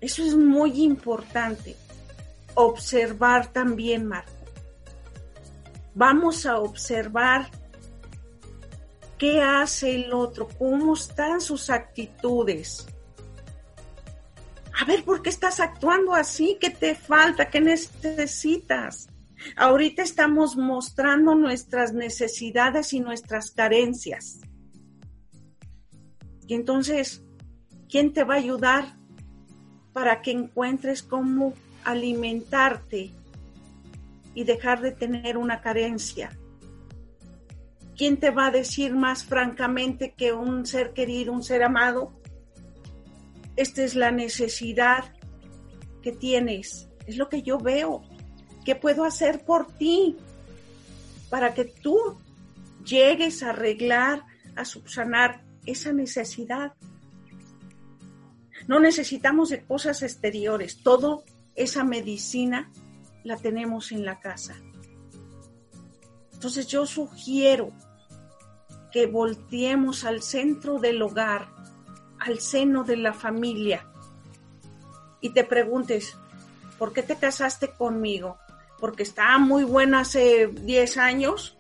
Eso 0.00 0.22
es 0.22 0.36
muy 0.36 0.82
importante. 0.82 1.76
Observar 2.54 3.52
también, 3.52 4.06
Marco. 4.06 4.32
Vamos 5.94 6.46
a 6.46 6.58
observar 6.58 7.50
qué 9.18 9.42
hace 9.42 9.96
el 9.96 10.12
otro, 10.12 10.48
cómo 10.58 10.94
están 10.94 11.40
sus 11.40 11.70
actitudes. 11.70 12.86
A 14.80 14.84
ver, 14.84 15.04
¿por 15.04 15.22
qué 15.22 15.30
estás 15.30 15.58
actuando 15.58 16.14
así? 16.14 16.56
¿Qué 16.60 16.70
te 16.70 16.94
falta? 16.94 17.50
¿Qué 17.50 17.60
necesitas? 17.60 19.08
Ahorita 19.56 20.02
estamos 20.02 20.56
mostrando 20.56 21.34
nuestras 21.34 21.92
necesidades 21.92 22.92
y 22.92 23.00
nuestras 23.00 23.50
carencias. 23.50 24.40
Y 26.46 26.54
entonces, 26.54 27.22
¿quién 27.88 28.12
te 28.12 28.24
va 28.24 28.34
a 28.34 28.38
ayudar 28.38 28.96
para 29.92 30.22
que 30.22 30.30
encuentres 30.30 31.02
cómo 31.02 31.54
alimentarte 31.84 33.12
y 34.34 34.44
dejar 34.44 34.80
de 34.80 34.92
tener 34.92 35.36
una 35.36 35.60
carencia? 35.60 36.30
¿quién 37.98 38.16
te 38.16 38.30
va 38.30 38.46
a 38.46 38.50
decir 38.52 38.94
más 38.94 39.24
francamente 39.24 40.14
que 40.16 40.32
un 40.32 40.64
ser 40.64 40.92
querido, 40.94 41.32
un 41.32 41.42
ser 41.42 41.64
amado? 41.64 42.12
Esta 43.56 43.82
es 43.82 43.96
la 43.96 44.12
necesidad 44.12 45.12
que 46.00 46.12
tienes, 46.12 46.88
es 47.06 47.16
lo 47.16 47.28
que 47.28 47.42
yo 47.42 47.58
veo. 47.58 48.02
¿Qué 48.68 48.76
puedo 48.76 49.04
hacer 49.04 49.46
por 49.46 49.66
ti 49.78 50.14
para 51.30 51.54
que 51.54 51.64
tú 51.64 52.20
llegues 52.84 53.42
a 53.42 53.48
arreglar, 53.48 54.26
a 54.56 54.66
subsanar 54.66 55.42
esa 55.64 55.94
necesidad? 55.94 56.74
No 58.66 58.78
necesitamos 58.78 59.48
de 59.48 59.64
cosas 59.64 60.02
exteriores, 60.02 60.82
todo 60.82 61.24
esa 61.54 61.82
medicina 61.82 62.70
la 63.24 63.38
tenemos 63.38 63.90
en 63.90 64.04
la 64.04 64.20
casa. 64.20 64.54
Entonces 66.34 66.66
yo 66.66 66.84
sugiero 66.84 67.72
que 68.92 69.06
volteemos 69.06 70.04
al 70.04 70.20
centro 70.20 70.78
del 70.78 71.00
hogar, 71.00 71.48
al 72.18 72.38
seno 72.40 72.84
de 72.84 72.98
la 72.98 73.14
familia 73.14 73.90
y 75.22 75.30
te 75.32 75.42
preguntes, 75.42 76.18
¿por 76.78 76.92
qué 76.92 77.02
te 77.02 77.16
casaste 77.16 77.70
conmigo? 77.70 78.36
¿Porque 78.78 79.02
estaba 79.02 79.38
muy 79.38 79.64
buena 79.64 80.00
hace 80.00 80.46
10 80.46 80.96
años? 80.98 81.58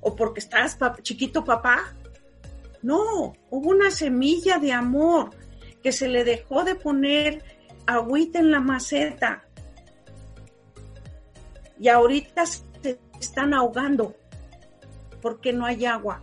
¿O 0.00 0.14
porque 0.16 0.40
estás 0.40 0.78
chiquito 1.02 1.44
papá? 1.44 1.94
No, 2.82 3.34
hubo 3.50 3.70
una 3.70 3.90
semilla 3.90 4.58
de 4.58 4.72
amor 4.72 5.30
que 5.82 5.92
se 5.92 6.08
le 6.08 6.24
dejó 6.24 6.64
de 6.64 6.74
poner 6.74 7.42
agüita 7.86 8.38
en 8.38 8.50
la 8.50 8.60
maceta. 8.60 9.44
Y 11.78 11.88
ahorita 11.88 12.46
se 12.46 12.98
están 13.18 13.52
ahogando 13.54 14.14
porque 15.20 15.52
no 15.52 15.66
hay 15.66 15.84
agua. 15.86 16.22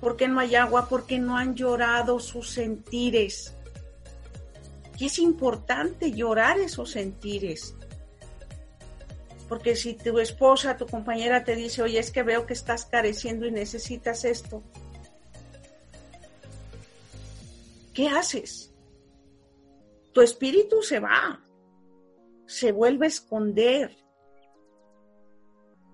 porque 0.00 0.28
no 0.28 0.40
hay 0.40 0.54
agua? 0.54 0.88
Porque 0.88 1.18
no 1.18 1.36
han 1.36 1.54
llorado 1.54 2.20
sus 2.20 2.48
sentires. 2.48 3.54
Y 4.98 5.06
es 5.06 5.18
importante 5.18 6.12
llorar 6.12 6.58
esos 6.58 6.90
sentires. 6.90 7.74
Porque 9.50 9.74
si 9.74 9.94
tu 9.94 10.20
esposa, 10.20 10.76
tu 10.76 10.86
compañera 10.86 11.42
te 11.42 11.56
dice, 11.56 11.82
oye, 11.82 11.98
es 11.98 12.12
que 12.12 12.22
veo 12.22 12.46
que 12.46 12.52
estás 12.52 12.84
careciendo 12.84 13.46
y 13.48 13.50
necesitas 13.50 14.24
esto, 14.24 14.62
¿qué 17.92 18.06
haces? 18.06 18.72
Tu 20.12 20.20
espíritu 20.20 20.82
se 20.82 21.00
va, 21.00 21.44
se 22.46 22.70
vuelve 22.70 23.06
a 23.06 23.08
esconder, 23.08 23.96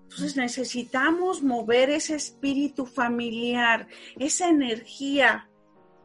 entonces 0.03 0.37
necesitamos 0.37 1.41
mover 1.41 1.89
ese 1.89 2.13
espíritu 2.13 2.85
familiar, 2.85 3.87
esa 4.19 4.49
energía, 4.49 5.49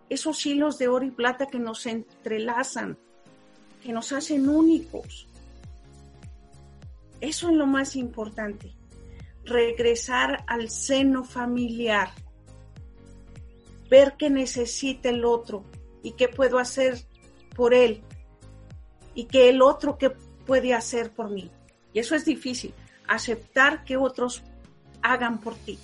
esos 0.08 0.46
hilos 0.46 0.78
de 0.78 0.88
oro 0.88 1.04
y 1.04 1.10
plata 1.10 1.44
que 1.44 1.58
nos 1.58 1.84
entrelazan, 1.84 2.96
que 3.82 3.92
nos 3.92 4.10
hacen 4.12 4.48
únicos. 4.48 5.28
Eso 7.22 7.50
es 7.50 7.54
lo 7.54 7.66
más 7.66 7.94
importante, 7.94 8.74
regresar 9.44 10.44
al 10.48 10.70
seno 10.70 11.22
familiar, 11.22 12.10
ver 13.88 14.16
qué 14.18 14.28
necesita 14.28 15.08
el 15.08 15.24
otro 15.24 15.64
y 16.02 16.12
qué 16.12 16.26
puedo 16.26 16.58
hacer 16.58 16.98
por 17.54 17.74
él 17.74 18.02
y 19.14 19.26
qué 19.26 19.50
el 19.50 19.62
otro 19.62 19.98
qué 19.98 20.10
puede 20.10 20.74
hacer 20.74 21.12
por 21.12 21.30
mí. 21.30 21.48
Y 21.92 22.00
eso 22.00 22.16
es 22.16 22.24
difícil, 22.24 22.74
aceptar 23.06 23.84
que 23.84 23.96
otros 23.96 24.42
hagan 25.00 25.40
por 25.40 25.54
ti. 25.54 25.78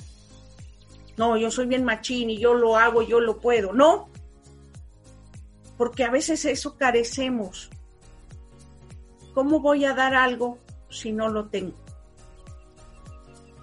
no, 1.16 1.36
yo 1.36 1.52
soy 1.52 1.66
bien 1.66 1.84
machín 1.84 2.30
y 2.30 2.38
yo 2.38 2.52
lo 2.52 2.76
hago, 2.76 3.02
yo 3.02 3.20
lo 3.20 3.38
puedo. 3.38 3.72
No, 3.72 4.08
porque 5.76 6.02
a 6.02 6.10
veces 6.10 6.44
eso 6.46 6.76
carecemos. 6.76 7.70
¿Cómo 9.34 9.60
voy 9.60 9.84
a 9.84 9.94
dar 9.94 10.16
algo 10.16 10.58
si 10.88 11.12
no 11.12 11.28
lo 11.28 11.46
tengo? 11.46 11.76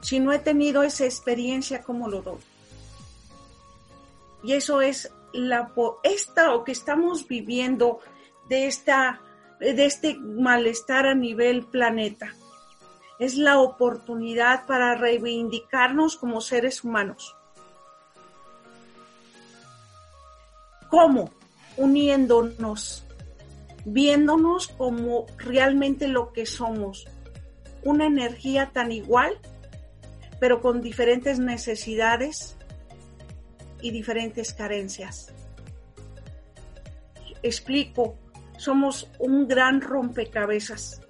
Si 0.02 0.20
no 0.20 0.32
he 0.32 0.40
tenido 0.40 0.84
esa 0.84 1.06
experiencia, 1.06 1.82
¿cómo 1.82 2.08
lo 2.08 2.22
doy? 2.22 2.40
Y 4.44 4.54
eso 4.54 4.82
es 4.82 5.12
la 5.34 5.72
esta 6.04 6.54
o 6.54 6.64
que 6.64 6.72
estamos 6.72 7.28
viviendo 7.28 8.00
de 8.48 8.68
esta 8.68 9.22
de 9.60 9.86
este 9.86 10.16
malestar 10.16 11.08
a 11.08 11.16
nivel 11.16 11.66
planeta. 11.66 12.34
Es 13.20 13.36
la 13.36 13.60
oportunidad 13.60 14.66
para 14.68 14.96
reivindicarnos 14.96 16.18
como 16.18 16.42
seres 16.42 16.84
humanos. 16.84 17.36
¿Cómo? 20.90 21.32
Uniéndonos, 21.78 23.04
viéndonos 23.86 24.68
como 24.68 25.26
realmente 25.38 26.08
lo 26.08 26.32
que 26.34 26.46
somos. 26.46 27.08
Una 27.86 28.06
energía 28.08 28.71
tan 28.74 28.91
igual, 28.91 29.39
pero 30.41 30.60
con 30.62 30.82
diferentes 30.82 31.39
necesidades 31.39 32.58
y 33.82 33.91
diferentes 33.91 34.54
carencias. 34.54 35.34
Explico, 37.41 38.17
somos 38.58 39.10
un 39.19 39.48
gran 39.48 39.80
rompecabezas 39.80 41.02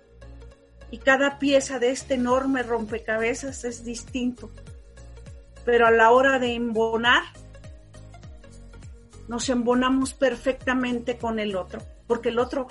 y 0.91 0.97
cada 0.97 1.39
pieza 1.39 1.79
de 1.79 1.91
este 1.91 2.13
enorme 2.15 2.63
rompecabezas 2.63 3.63
es 3.63 3.83
distinto. 3.83 4.51
Pero 5.63 5.87
a 5.87 5.91
la 5.91 6.11
hora 6.11 6.37
de 6.37 6.53
embonar, 6.53 7.23
nos 9.27 9.49
embonamos 9.49 10.13
perfectamente 10.13 11.17
con 11.17 11.39
el 11.39 11.55
otro, 11.55 11.81
porque 12.07 12.29
el 12.29 12.39
otro 12.39 12.67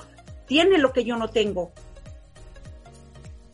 tiene 0.47 0.79
lo 0.79 0.93
que 0.93 1.05
yo 1.05 1.17
no 1.17 1.29
tengo. 1.29 1.73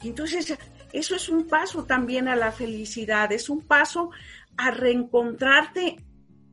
Entonces, 0.08 0.56
eso 0.92 1.14
es 1.14 1.28
un 1.28 1.46
paso 1.46 1.84
también 1.84 2.28
a 2.28 2.36
la 2.36 2.52
felicidad, 2.52 3.30
es 3.32 3.48
un 3.48 3.62
paso 3.62 4.10
a 4.56 4.70
reencontrarte 4.70 5.96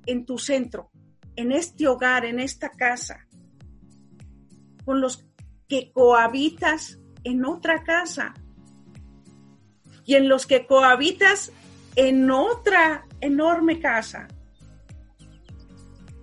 en 0.06 0.26
tu 0.26 0.38
centro, 0.38 0.92
en 1.36 1.52
este 1.52 1.88
hogar, 1.88 2.26
en 2.26 2.40
esta 2.40 2.70
casa, 2.70 3.26
con 4.86 5.02
los 5.02 5.26
que 5.68 5.92
cohabitas 5.92 7.00
en 7.24 7.46
otra 7.46 7.84
casa 7.84 8.34
y 10.06 10.16
en 10.16 10.30
los 10.30 10.46
que 10.46 10.66
cohabitas 10.66 11.52
en 11.96 12.30
otra 12.32 13.06
enorme 13.22 13.80
casa 13.80 14.28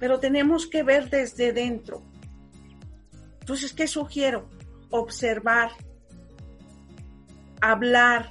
pero 0.05 0.21
tenemos 0.21 0.67
que 0.67 0.83
ver 0.83 1.09
desde 1.09 1.55
dentro. 1.55 2.03
Entonces, 3.41 3.73
¿qué 3.73 3.87
sugiero? 3.87 4.51
Observar, 4.91 5.71
hablar, 7.71 8.31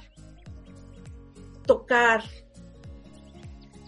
tocar. 1.66 2.22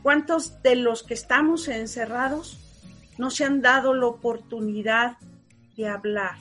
¿Cuántos 0.02 0.62
de 0.62 0.76
los 0.76 1.02
que 1.02 1.14
estamos 1.14 1.68
encerrados 1.68 2.58
no 3.18 3.30
se 3.30 3.44
han 3.44 3.60
dado 3.60 3.94
la 3.94 4.06
oportunidad 4.06 5.16
de 5.76 5.88
hablar 5.88 6.36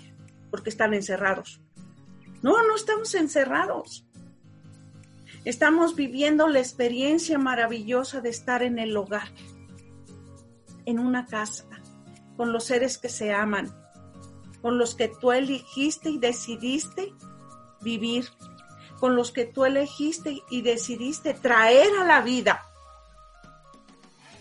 porque 0.51 0.69
están 0.69 0.93
encerrados? 0.93 1.61
No, 2.41 2.65
no 2.67 2.75
estamos 2.75 3.15
encerrados. 3.15 4.05
Estamos 5.45 5.95
viviendo 5.95 6.47
la 6.47 6.59
experiencia 6.59 7.37
maravillosa 7.37 8.21
de 8.21 8.29
estar 8.29 8.63
en 8.63 8.79
el 8.79 8.95
hogar 8.97 9.29
en 10.85 10.99
una 10.99 11.25
casa, 11.25 11.65
con 12.37 12.51
los 12.51 12.65
seres 12.65 12.97
que 12.97 13.09
se 13.09 13.33
aman, 13.33 13.73
con 14.61 14.77
los 14.77 14.95
que 14.95 15.07
tú 15.07 15.31
elegiste 15.31 16.09
y 16.09 16.19
decidiste 16.19 17.13
vivir, 17.81 18.25
con 19.05 19.15
los 19.15 19.29
que 19.29 19.45
tú 19.45 19.65
elegiste 19.65 20.41
y 20.49 20.63
decidiste 20.63 21.35
traer 21.35 21.95
a 22.01 22.05
la 22.05 22.21
vida. 22.21 22.63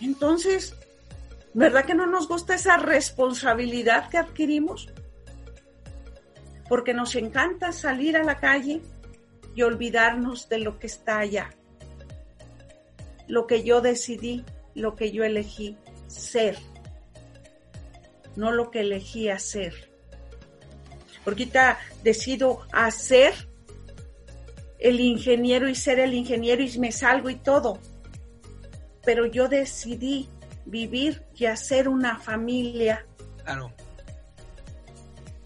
Entonces, 0.00 0.74
¿verdad 1.52 1.84
que 1.84 1.94
no 1.94 2.06
nos 2.06 2.28
gusta 2.28 2.54
esa 2.54 2.78
responsabilidad 2.78 4.08
que 4.08 4.16
adquirimos? 4.16 4.88
Porque 6.66 6.94
nos 6.94 7.14
encanta 7.14 7.72
salir 7.72 8.16
a 8.16 8.24
la 8.24 8.38
calle 8.38 8.80
y 9.54 9.60
olvidarnos 9.60 10.48
de 10.48 10.60
lo 10.60 10.78
que 10.78 10.86
está 10.86 11.18
allá, 11.18 11.50
lo 13.28 13.46
que 13.46 13.64
yo 13.64 13.82
decidí, 13.82 14.46
lo 14.74 14.96
que 14.96 15.12
yo 15.12 15.24
elegí 15.24 15.76
ser, 16.06 16.56
no 18.34 18.50
lo 18.50 18.70
que 18.70 18.80
elegí 18.80 19.28
hacer. 19.28 19.90
Porque 21.22 21.42
ahorita 21.42 21.78
decido 22.02 22.62
hacer 22.72 23.34
el 24.84 25.00
ingeniero 25.00 25.66
y 25.66 25.74
ser 25.74 25.98
el 25.98 26.12
ingeniero 26.12 26.62
y 26.62 26.78
me 26.78 26.92
salgo 26.92 27.30
y 27.30 27.36
todo. 27.36 27.78
Pero 29.02 29.24
yo 29.24 29.48
decidí 29.48 30.28
vivir 30.66 31.22
y 31.34 31.46
hacer 31.46 31.88
una 31.88 32.18
familia. 32.18 33.06
Claro. 33.42 33.72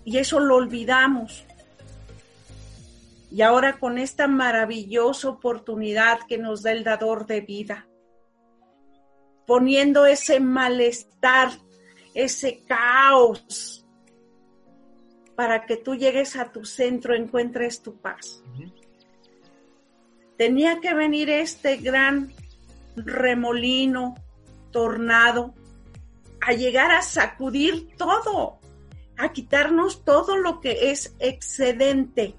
Y 0.05 0.19
eso 0.19 0.41
lo 0.41 0.57
olvidamos. 0.57 1.45
Y 3.31 3.43
ahora 3.43 3.79
con 3.79 3.99
esta 3.99 4.27
maravillosa 4.27 5.29
oportunidad 5.29 6.19
que 6.29 6.39
nos 6.39 6.65
da 6.65 6.73
el 6.73 6.83
dador 6.83 7.25
de 7.27 7.41
vida, 7.41 7.87
poniendo 9.47 10.05
ese 10.05 10.41
malestar, 10.41 11.53
ese 12.13 12.65
caos, 12.65 13.87
para 15.37 15.65
que 15.65 15.77
tú 15.77 15.95
llegues 15.95 16.35
a 16.35 16.51
tu 16.51 16.65
centro, 16.65 17.15
encuentres 17.15 17.83
tu 17.83 18.01
paz. 18.01 18.43
Tenía 20.39 20.81
que 20.81 20.95
venir 20.95 21.29
este 21.29 21.77
gran 21.77 22.33
remolino, 22.97 24.15
tornado, 24.71 25.53
a 26.41 26.53
llegar 26.53 26.93
a 26.93 27.03
sacudir 27.03 27.89
todo, 27.97 28.61
a 29.17 29.33
quitarnos 29.33 30.05
todo 30.05 30.37
lo 30.37 30.61
que 30.61 30.91
es 30.93 31.15
excedente 31.19 32.37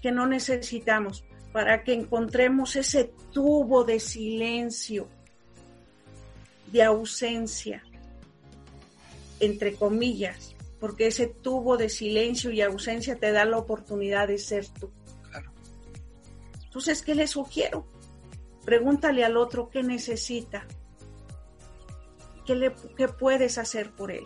que 0.00 0.12
no 0.12 0.26
necesitamos 0.26 1.24
para 1.52 1.82
que 1.82 1.94
encontremos 1.94 2.76
ese 2.76 3.12
tubo 3.32 3.84
de 3.84 4.00
silencio 4.00 5.08
de 6.72 6.82
ausencia, 6.82 7.82
entre 9.40 9.74
comillas, 9.74 10.54
porque 10.80 11.08
ese 11.08 11.26
tubo 11.26 11.76
de 11.76 11.88
silencio 11.88 12.50
y 12.50 12.62
ausencia 12.62 13.16
te 13.16 13.32
da 13.32 13.44
la 13.44 13.58
oportunidad 13.58 14.28
de 14.28 14.38
ser 14.38 14.66
tú. 14.68 14.90
Entonces, 16.72 17.02
¿qué 17.02 17.14
le 17.14 17.26
sugiero? 17.26 17.86
Pregúntale 18.64 19.26
al 19.26 19.36
otro 19.36 19.68
qué 19.68 19.82
necesita, 19.82 20.66
qué, 22.46 22.54
le, 22.54 22.74
qué 22.96 23.08
puedes 23.08 23.58
hacer 23.58 23.90
por 23.90 24.10
él. 24.10 24.24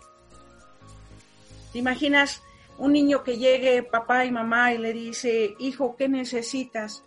¿Te 1.72 1.80
imaginas 1.80 2.44
un 2.78 2.92
niño 2.92 3.24
que 3.24 3.36
llegue 3.36 3.82
papá 3.82 4.26
y 4.26 4.30
mamá 4.30 4.72
y 4.72 4.78
le 4.78 4.92
dice, 4.92 5.56
hijo, 5.58 5.96
¿qué 5.96 6.08
necesitas? 6.08 7.02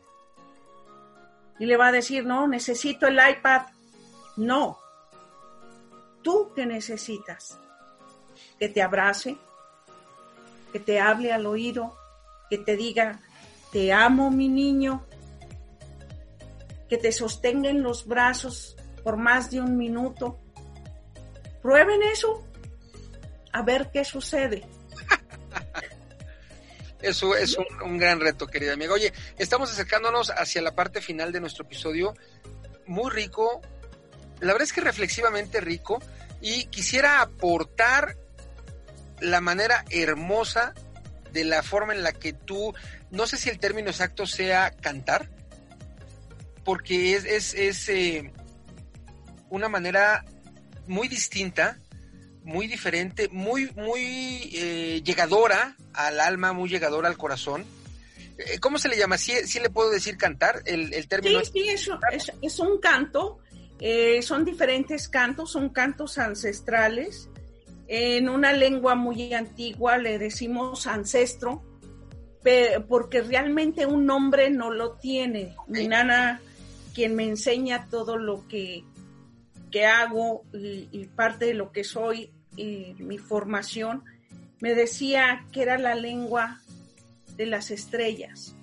Y 1.58 1.66
le 1.68 1.78
va 1.78 1.88
a 1.88 1.94
decir, 1.94 2.26
no, 2.26 2.46
necesito 2.46 3.08
el 3.08 3.18
iPad. 3.18 3.62
No, 4.36 4.78
tú 6.22 6.52
que 6.54 6.66
necesitas. 6.66 7.58
Que 8.60 8.68
te 8.68 8.82
abrace, 8.82 9.38
que 10.74 10.82
te 10.82 11.00
hable 11.00 11.32
al 11.32 11.46
oído, 11.46 11.96
que 12.50 12.58
te 12.58 12.76
diga, 12.76 13.22
te 13.72 13.94
amo 13.94 14.32
mi 14.32 14.50
niño, 14.50 15.06
que 16.90 16.98
te 16.98 17.12
sostenga 17.12 17.70
en 17.70 17.84
los 17.84 18.08
brazos 18.08 18.76
por 19.04 19.18
más 19.18 19.52
de 19.52 19.62
un 19.62 19.78
minuto. 19.78 20.40
Prueben 21.62 22.02
eso, 22.04 22.44
a 23.54 23.62
ver 23.62 23.92
qué 23.92 24.04
sucede. 24.04 24.66
Eso 27.02 27.34
es 27.34 27.58
un, 27.58 27.66
un, 27.82 27.98
gran 27.98 28.20
reto, 28.20 28.46
querida 28.46 28.74
amiga. 28.74 28.94
Oye, 28.94 29.14
estamos 29.38 29.72
acercándonos 29.72 30.32
hacia 30.32 30.62
la 30.62 30.76
parte 30.76 31.02
final 31.02 31.32
de 31.32 31.40
nuestro 31.40 31.64
episodio. 31.64 32.14
Muy 32.88 33.10
rico, 33.10 33.62
la 34.42 34.48
verdad 34.48 34.64
es 34.64 34.74
que 34.74 34.82
reflexivamente 34.82 35.62
rico 35.62 36.02
y 36.42 36.66
quisiera 36.66 37.22
aportar 37.22 38.18
la 39.22 39.42
manera 39.42 39.86
hermosa 39.90 40.74
de 41.32 41.44
la 41.44 41.64
forma 41.64 41.94
en 41.94 42.04
la 42.04 42.12
que 42.12 42.34
tú, 42.34 42.74
no 43.12 43.28
sé 43.28 43.38
si 43.38 43.50
el 43.50 43.60
término 43.60 43.90
exacto 43.90 44.26
sea 44.26 44.72
cantar, 44.72 45.30
porque 46.70 47.16
es, 47.16 47.26
es, 47.26 47.54
es 47.56 47.90
eh, 47.90 48.32
una 49.50 49.70
manera 49.70 50.24
muy 50.86 51.08
distinta, 51.08 51.80
muy 52.44 52.68
diferente, 52.68 53.28
muy, 53.32 53.72
muy 53.76 54.52
eh, 54.54 55.02
llegadora 55.04 55.76
al 55.94 56.20
alma, 56.20 56.54
muy 56.54 56.70
llegadora 56.70 57.08
al 57.08 57.18
corazón. 57.18 57.66
Eh, 58.38 58.60
¿Cómo 58.60 58.78
se 58.78 58.88
le 58.88 58.98
llama? 58.98 59.18
¿Sí, 59.18 59.34
sí 59.46 59.60
le 59.60 59.72
puedo 59.72 59.90
decir 59.90 60.16
cantar? 60.16 60.62
El, 60.66 60.94
el 60.94 61.08
término 61.08 61.40
sí, 61.40 61.52
sí, 61.54 61.70
es, 61.70 61.90
es, 62.12 62.32
es 62.40 62.60
un 62.60 62.80
canto 62.80 63.40
Eh, 63.82 64.22
son 64.22 64.44
diferentes 64.44 65.08
cantos, 65.08 65.52
son 65.52 65.70
cantos 65.70 66.18
ancestrales. 66.18 67.30
En 67.88 68.28
una 68.28 68.52
lengua 68.52 68.96
muy 68.96 69.34
antigua 69.34 69.98
le 69.98 70.20
decimos 70.20 70.86
ancestro, 70.86 71.64
porque 72.90 73.22
realmente 73.22 73.86
un 73.86 74.06
nombre 74.06 74.50
no 74.50 74.72
lo 74.72 74.98
tiene. 74.98 75.56
Mi 75.68 75.88
nana, 75.88 76.42
quien 76.94 77.16
me 77.16 77.24
enseña 77.26 77.88
todo 77.90 78.18
lo 78.18 78.48
que, 78.48 78.84
que 79.72 79.86
hago 79.86 80.44
y, 80.54 81.06
parte 81.16 81.46
de 81.46 81.54
lo 81.54 81.72
que 81.72 81.84
soy 81.84 82.32
y 82.56 82.96
mi 83.00 83.18
formación, 83.18 84.04
me 84.60 84.74
decía 84.74 85.46
que 85.52 85.62
era 85.62 85.78
la 85.78 85.96
lengua 85.96 86.62
de 87.36 87.46
las 87.46 87.72
estrellas. 87.72 88.56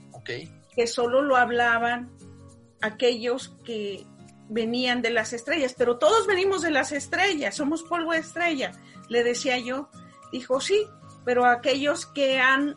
Que 0.75 0.87
solo 0.87 1.23
lo 1.23 1.37
hablaban 1.37 2.11
aquellos 2.83 3.55
que 3.65 4.05
venían 4.49 5.01
de 5.01 5.11
las 5.11 5.33
estrellas, 5.33 5.75
pero 5.77 5.99
todos 5.99 6.27
venimos 6.27 6.63
de 6.63 6.71
las 6.71 6.93
estrellas, 6.93 7.55
somos 7.55 7.83
polvo 7.85 8.13
de 8.13 8.19
estrella, 8.19 8.73
le 9.09 9.23
decía 9.23 9.59
yo. 9.59 9.89
Dijo, 10.33 10.61
sí, 10.61 10.87
pero 11.25 11.47
aquellos 11.47 12.07
que 12.07 12.41
han 12.41 12.77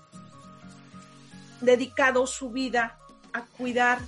dedicado 1.62 2.28
su 2.28 2.52
vida 2.52 2.98
a 3.34 3.46
cuidar 3.46 4.00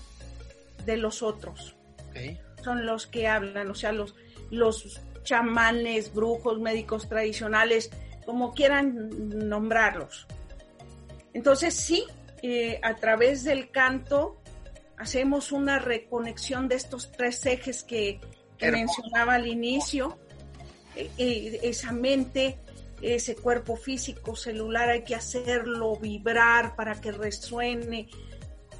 de 0.85 0.97
los 0.97 1.21
otros. 1.21 1.75
Son 2.63 2.85
los 2.85 3.07
que 3.07 3.27
hablan, 3.27 3.69
o 3.69 3.75
sea, 3.75 3.91
los, 3.91 4.15
los 4.49 5.01
chamanes, 5.23 6.13
brujos, 6.13 6.59
médicos 6.59 7.07
tradicionales, 7.07 7.89
como 8.25 8.53
quieran 8.53 9.09
nombrarlos. 9.49 10.27
Entonces 11.33 11.73
sí, 11.73 12.03
eh, 12.41 12.79
a 12.83 12.95
través 12.95 13.43
del 13.43 13.69
canto 13.71 14.41
hacemos 14.97 15.51
una 15.51 15.79
reconexión 15.79 16.67
de 16.67 16.75
estos 16.75 17.11
tres 17.11 17.45
ejes 17.45 17.83
que, 17.83 18.19
mencionaba 18.59 19.35
al 19.35 19.47
inicio, 19.47 20.19
eh, 20.95 21.09
eh, 21.17 21.59
esa 21.63 21.91
mente, 21.91 22.59
ese 23.01 23.35
cuerpo 23.35 23.75
físico, 23.75 24.35
celular, 24.35 24.89
hay 24.89 25.03
que 25.03 25.15
hacerlo 25.15 25.95
vibrar 25.95 26.75
para 26.75 27.01
que 27.01 27.11
resuene 27.11 28.07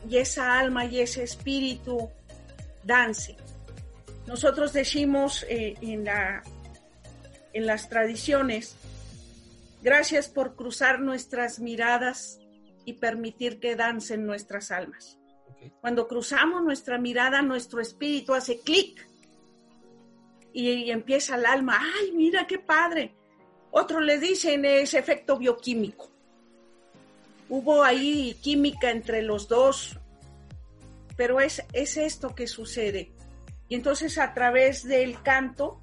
y 0.09 0.17
esa 0.17 0.59
alma 0.59 0.85
y 0.85 0.99
ese 0.99 1.23
espíritu 1.23 2.09
dance. 2.83 3.35
Nosotros 4.27 4.73
decimos 4.73 5.45
en, 5.49 6.05
la, 6.05 6.43
en 7.53 7.65
las 7.65 7.89
tradiciones, 7.89 8.75
gracias 9.81 10.29
por 10.29 10.55
cruzar 10.55 10.99
nuestras 11.01 11.59
miradas 11.59 12.39
y 12.85 12.93
permitir 12.93 13.59
que 13.59 13.75
dancen 13.75 14.25
nuestras 14.25 14.71
almas. 14.71 15.17
Cuando 15.79 16.07
cruzamos 16.07 16.63
nuestra 16.63 16.97
mirada, 16.97 17.41
nuestro 17.41 17.81
espíritu 17.81 18.33
hace 18.33 18.59
clic 18.61 19.07
y, 20.53 20.89
empieza 20.91 21.35
el 21.35 21.45
alma, 21.45 21.79
ay, 21.79 22.11
mira 22.13 22.47
qué 22.47 22.59
padre. 22.59 23.15
Otro 23.71 23.99
le 23.99 24.17
dicen 24.19 24.65
ese 24.65 24.99
efecto 24.99 25.37
bioquímico. 25.37 26.11
Hubo 27.53 27.83
ahí 27.83 28.39
química 28.41 28.91
entre 28.91 29.21
los 29.21 29.49
dos, 29.49 29.99
pero 31.17 31.41
es, 31.41 31.61
es 31.73 31.97
esto 31.97 32.33
que 32.33 32.47
sucede. 32.47 33.11
Y 33.67 33.75
entonces 33.75 34.17
a 34.17 34.33
través 34.33 34.87
del 34.87 35.21
canto 35.21 35.81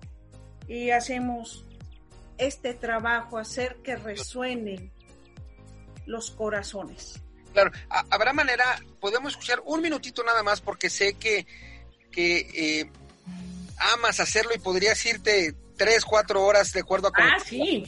y 0.66 0.92
hacemos 0.92 1.66
este 2.38 2.72
trabajo, 2.72 3.36
hacer 3.36 3.76
que 3.84 3.96
resuenen 3.96 4.90
los 6.06 6.30
corazones. 6.30 7.20
Claro, 7.52 7.70
habrá 7.90 8.32
manera, 8.32 8.64
podemos 8.98 9.32
escuchar 9.32 9.60
un 9.66 9.82
minutito 9.82 10.24
nada 10.24 10.42
más 10.42 10.62
porque 10.62 10.88
sé 10.88 11.18
que, 11.18 11.46
que 12.10 12.48
eh, 12.54 12.90
amas 13.92 14.20
hacerlo 14.20 14.52
y 14.54 14.58
podrías 14.58 15.04
irte 15.04 15.54
tres, 15.76 16.06
cuatro 16.06 16.46
horas 16.46 16.72
de 16.72 16.80
acuerdo 16.80 17.08
a... 17.08 17.12
Ah, 17.14 17.38
sí. 17.44 17.84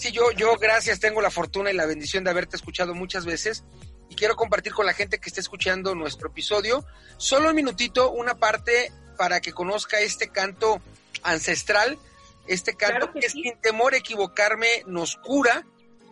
Sí, 0.00 0.12
yo, 0.12 0.30
yo 0.30 0.56
gracias, 0.56 0.98
tengo 0.98 1.20
la 1.20 1.30
fortuna 1.30 1.70
y 1.70 1.74
la 1.74 1.84
bendición 1.84 2.24
de 2.24 2.30
haberte 2.30 2.56
escuchado 2.56 2.94
muchas 2.94 3.26
veces 3.26 3.64
y 4.08 4.14
quiero 4.14 4.34
compartir 4.34 4.72
con 4.72 4.86
la 4.86 4.94
gente 4.94 5.18
que 5.18 5.28
esté 5.28 5.42
escuchando 5.42 5.94
nuestro 5.94 6.30
episodio 6.30 6.86
solo 7.18 7.50
un 7.50 7.54
minutito, 7.54 8.10
una 8.10 8.38
parte 8.38 8.90
para 9.18 9.42
que 9.42 9.52
conozca 9.52 10.00
este 10.00 10.30
canto 10.30 10.80
ancestral, 11.22 11.98
este 12.46 12.76
canto 12.76 13.12
que, 13.12 13.28
sin 13.28 13.60
temor 13.60 13.92
a 13.92 13.98
equivocarme 13.98 14.84
nos 14.86 15.16
cura, 15.16 15.66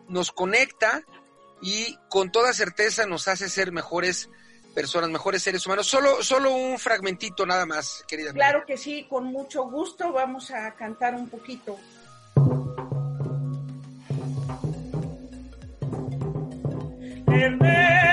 nos 0.07 0.33
conecta, 0.33 1.03
y 1.63 1.97
con 2.11 2.31
toda 2.31 2.53
certeza 2.53 3.07
nos 3.07 3.27
hace 3.27 3.49
ser 3.49 3.73
mejores 3.73 4.29
personas, 4.75 5.09
mejores 5.09 5.43
seres 5.43 5.65
humanos. 5.65 5.87
Solo, 5.87 6.23
solo 6.23 6.53
un 6.53 6.79
fragmentito 6.79 7.47
nada 7.47 7.65
más, 7.65 8.05
querida. 8.07 8.35
Claro 8.35 8.67
que 8.67 8.77
sí, 8.77 9.07
con 9.09 9.25
mucho 9.25 9.65
gusto 9.65 10.13
vamos 10.13 10.51
a 10.51 10.75
cantar 10.75 11.15
un 11.15 11.31
poquito. 11.31 11.79
Gracias, 17.39 18.08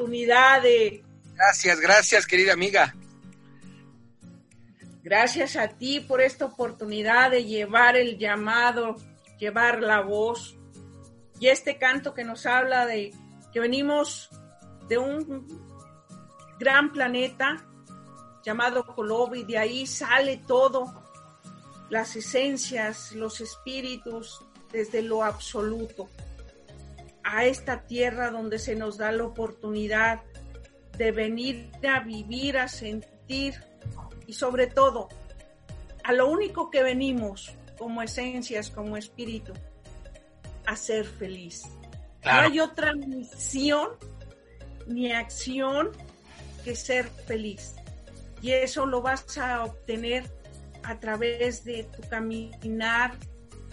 oportunidad 0.00 0.62
de... 0.62 1.04
Gracias, 1.34 1.80
gracias, 1.80 2.26
querida 2.26 2.52
amiga. 2.54 2.94
Gracias 5.02 5.56
a 5.56 5.68
ti 5.68 6.00
por 6.00 6.20
esta 6.20 6.46
oportunidad 6.46 7.30
de 7.30 7.44
llevar 7.44 7.96
el 7.96 8.18
llamado, 8.18 8.96
llevar 9.38 9.82
la 9.82 10.00
voz 10.00 10.56
y 11.38 11.48
este 11.48 11.78
canto 11.78 12.14
que 12.14 12.24
nos 12.24 12.46
habla 12.46 12.86
de 12.86 13.12
que 13.52 13.60
venimos 13.60 14.30
de 14.88 14.98
un 14.98 15.46
gran 16.58 16.92
planeta 16.92 17.66
llamado 18.42 18.86
Colobi, 18.86 19.44
de 19.44 19.58
ahí 19.58 19.86
sale 19.86 20.42
todo, 20.46 20.92
las 21.88 22.16
esencias, 22.16 23.12
los 23.12 23.40
espíritus 23.40 24.44
desde 24.72 25.02
lo 25.02 25.24
absoluto 25.24 26.08
a 27.32 27.44
esta 27.44 27.82
tierra 27.86 28.30
donde 28.30 28.58
se 28.58 28.74
nos 28.74 28.98
da 28.98 29.12
la 29.12 29.24
oportunidad 29.24 30.20
de 30.98 31.12
venir 31.12 31.70
a 31.88 32.00
vivir, 32.00 32.58
a 32.58 32.66
sentir 32.66 33.54
y 34.26 34.32
sobre 34.32 34.66
todo 34.66 35.08
a 36.02 36.12
lo 36.12 36.28
único 36.28 36.70
que 36.70 36.82
venimos 36.82 37.54
como 37.78 38.02
esencias, 38.02 38.68
como 38.70 38.96
espíritu, 38.96 39.52
a 40.66 40.74
ser 40.74 41.06
feliz. 41.06 41.62
No 42.24 42.32
hay 42.32 42.58
otra 42.58 42.94
misión 42.94 43.90
ni 44.88 45.12
acción 45.12 45.90
que 46.64 46.74
ser 46.74 47.06
feliz. 47.06 47.76
Y 48.42 48.50
eso 48.50 48.86
lo 48.86 49.02
vas 49.02 49.38
a 49.38 49.64
obtener 49.64 50.24
a 50.82 50.98
través 50.98 51.62
de 51.62 51.84
tu 51.84 52.02
caminar, 52.08 53.12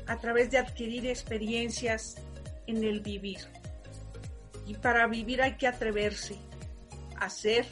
a 0.06 0.18
través 0.18 0.52
de 0.52 0.60
adquirir 0.60 1.08
experiencias 1.08 2.18
en 2.68 2.84
el 2.84 3.00
vivir. 3.02 3.40
Y 4.66 4.76
para 4.76 5.08
vivir 5.08 5.42
hay 5.42 5.58
que 5.58 5.68
atreverse 5.68 6.38
a 7.18 7.30
ser 7.30 7.66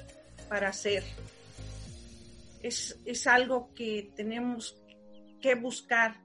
para 0.50 0.74
ser. 0.74 1.04
es, 2.64 3.00
es 3.06 3.28
algo 3.28 3.74
que 3.76 4.12
tenemos 4.16 4.82
que 5.42 5.56
buscar, 5.56 6.24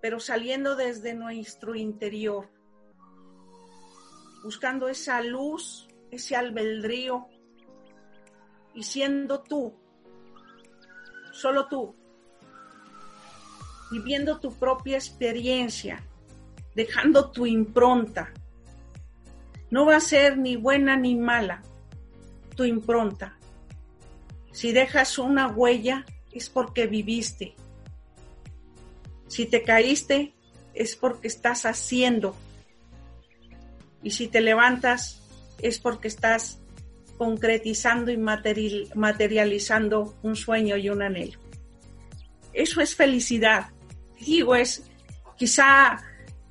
pero 0.00 0.18
saliendo 0.18 0.74
desde 0.74 1.14
nuestro 1.14 1.74
interior, 1.74 2.48
buscando 4.42 4.88
esa 4.88 5.20
luz, 5.22 5.86
ese 6.10 6.34
albedrío 6.34 7.28
y 8.74 8.82
siendo 8.82 9.42
tú, 9.42 9.74
solo 11.32 11.68
tú, 11.68 11.94
viviendo 13.90 14.40
tu 14.40 14.52
propia 14.54 14.96
experiencia, 14.96 16.07
dejando 16.78 17.32
tu 17.32 17.44
impronta. 17.44 18.32
No 19.68 19.84
va 19.84 19.96
a 19.96 20.00
ser 20.00 20.38
ni 20.38 20.54
buena 20.54 20.96
ni 20.96 21.16
mala 21.16 21.60
tu 22.54 22.62
impronta. 22.62 23.36
Si 24.52 24.70
dejas 24.70 25.18
una 25.18 25.48
huella 25.48 26.06
es 26.30 26.48
porque 26.48 26.86
viviste. 26.86 27.56
Si 29.26 29.46
te 29.46 29.64
caíste 29.64 30.34
es 30.72 30.94
porque 30.94 31.26
estás 31.26 31.66
haciendo. 31.66 32.36
Y 34.04 34.12
si 34.12 34.28
te 34.28 34.40
levantas 34.40 35.20
es 35.60 35.80
porque 35.80 36.06
estás 36.06 36.60
concretizando 37.16 38.12
y 38.12 38.16
materializando 38.18 40.16
un 40.22 40.36
sueño 40.36 40.76
y 40.76 40.90
un 40.90 41.02
anhelo. 41.02 41.40
Eso 42.52 42.80
es 42.80 42.94
felicidad. 42.94 43.66
Digo, 44.20 44.54
es 44.54 44.84
quizá 45.36 46.04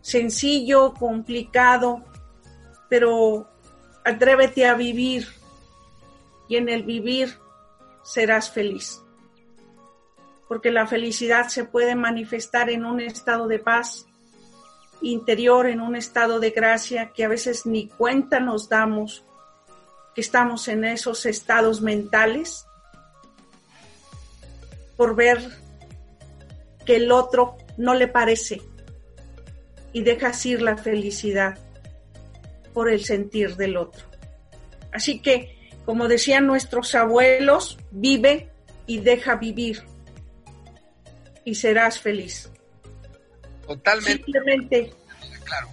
sencillo, 0.08 0.94
complicado, 0.94 2.02
pero 2.88 3.46
atrévete 4.06 4.66
a 4.66 4.74
vivir 4.74 5.28
y 6.48 6.56
en 6.56 6.70
el 6.70 6.84
vivir 6.84 7.38
serás 8.04 8.50
feliz. 8.50 9.02
Porque 10.48 10.72
la 10.72 10.88
felicidad 10.88 11.50
se 11.50 11.66
puede 11.66 11.96
manifestar 11.96 12.70
en 12.70 12.86
un 12.86 13.02
estado 13.02 13.50
de 13.50 13.60
paz 13.60 14.06
interior, 15.02 15.68
en 15.68 15.82
un 15.82 15.98
estado 15.98 16.40
de 16.40 16.52
gracia 16.52 17.12
que 17.14 17.26
a 17.26 17.28
veces 17.28 17.66
ni 17.66 17.90
cuenta 17.90 18.40
nos 18.40 18.70
damos 18.70 19.26
que 20.16 20.22
estamos 20.22 20.70
en 20.70 20.86
esos 20.86 21.26
estados 21.26 21.82
mentales 21.82 22.66
por 24.96 25.18
ver 25.18 25.38
que 26.86 26.96
el 26.96 27.12
otro 27.12 27.58
no 27.76 27.94
le 27.94 28.08
parece 28.08 28.62
y 29.98 30.04
dejas 30.04 30.46
ir 30.46 30.62
la 30.62 30.78
felicidad 30.78 31.58
por 32.72 32.88
el 32.88 33.04
sentir 33.04 33.56
del 33.56 33.78
otro. 33.78 34.06
Así 34.94 35.24
que, 35.24 35.58
como 35.86 36.08
decían 36.08 36.46
nuestros 36.46 36.94
abuelos, 36.94 37.80
vive 37.90 38.52
y 38.86 39.00
deja 39.00 39.38
vivir 39.38 39.82
y 41.46 41.56
serás 41.56 41.98
feliz. 41.98 42.48
Totalmente. 43.66 44.24
Simplemente. 44.24 44.94
Claro. 45.44 45.68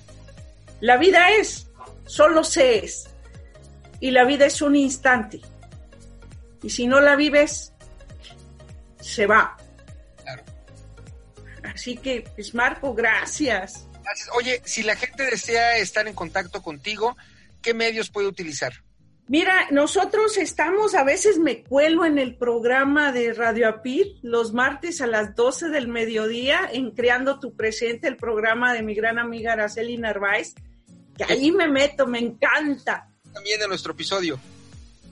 La 0.80 0.96
vida 0.96 1.28
es, 1.32 1.68
solo 2.06 2.44
se 2.44 2.78
es. 2.78 3.10
Y 4.00 4.10
la 4.10 4.24
vida 4.24 4.46
es 4.46 4.62
un 4.62 4.74
instante. 4.74 5.42
Y 6.62 6.70
si 6.70 6.86
no 6.86 6.98
la 7.02 7.14
vives, 7.14 7.74
se 9.02 9.26
va. 9.26 9.54
Claro. 10.22 10.42
Así 11.62 11.98
que, 11.98 12.24
pues 12.34 12.54
Marco, 12.54 12.94
gracias. 12.94 13.86
Gracias. 14.04 14.28
Oye, 14.34 14.62
si 14.64 14.82
la 14.82 14.96
gente 14.96 15.24
desea 15.24 15.78
estar 15.78 16.06
en 16.06 16.14
contacto 16.14 16.62
contigo, 16.62 17.16
¿qué 17.62 17.74
medios 17.74 18.10
puede 18.10 18.28
utilizar? 18.28 18.84
Mira, 19.26 19.68
nosotros 19.70 20.36
estamos, 20.36 20.94
a 20.94 21.02
veces 21.02 21.38
me 21.38 21.62
cuelo 21.62 22.04
en 22.04 22.18
el 22.18 22.36
programa 22.36 23.10
de 23.10 23.32
Radio 23.32 23.68
Apir 23.68 24.18
los 24.20 24.52
martes 24.52 25.00
a 25.00 25.06
las 25.06 25.34
12 25.34 25.70
del 25.70 25.88
mediodía 25.88 26.68
en 26.70 26.90
Creando 26.90 27.40
tu 27.40 27.56
Presente, 27.56 28.06
el 28.06 28.18
programa 28.18 28.74
de 28.74 28.82
mi 28.82 28.94
gran 28.94 29.18
amiga 29.18 29.54
Araceli 29.54 29.96
Narváez, 29.96 30.54
que 31.16 31.24
ahí 31.24 31.50
me 31.52 31.68
meto, 31.68 32.06
me 32.06 32.18
encanta. 32.18 33.08
También 33.32 33.60
de 33.60 33.66
nuestro 33.66 33.92
episodio. 33.92 34.38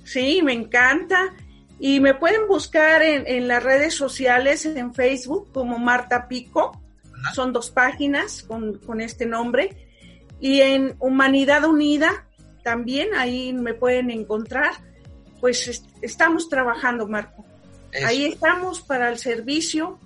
Sí, 0.05 0.43
me 0.43 0.53
encanta. 0.53 1.35
Y 1.79 2.01
me 2.01 2.15
pueden 2.15 2.47
buscar 2.47 3.03
en, 3.03 3.27
en 3.27 3.49
las 3.49 3.63
redes 3.63 3.95
sociales, 3.95 4.67
en 4.67 4.95
Facebook, 4.95 5.51
como 5.53 5.79
Marta 5.79 6.29
Pico. 6.29 6.82
Son 7.35 7.53
dos 7.53 7.71
páginas 7.71 8.43
con, 8.43 8.79
con 8.79 9.01
este 9.01 9.27
nombre. 9.27 9.89
Y 10.41 10.61
en 10.61 10.97
Humanidad 10.99 11.65
Unida, 11.65 12.27
también 12.65 13.15
ahí 13.15 13.53
me 13.53 13.75
pueden 13.75 14.11
encontrar. 14.11 14.73
Pues 15.41 15.69
est- 15.69 15.87
estamos 16.03 16.49
trabajando, 16.49 17.07
Marco. 17.07 17.45
Eso. 17.93 18.07
Ahí 18.07 18.25
estamos 18.27 18.81
para 18.81 19.09
el 19.11 19.19
servicio 19.19 19.99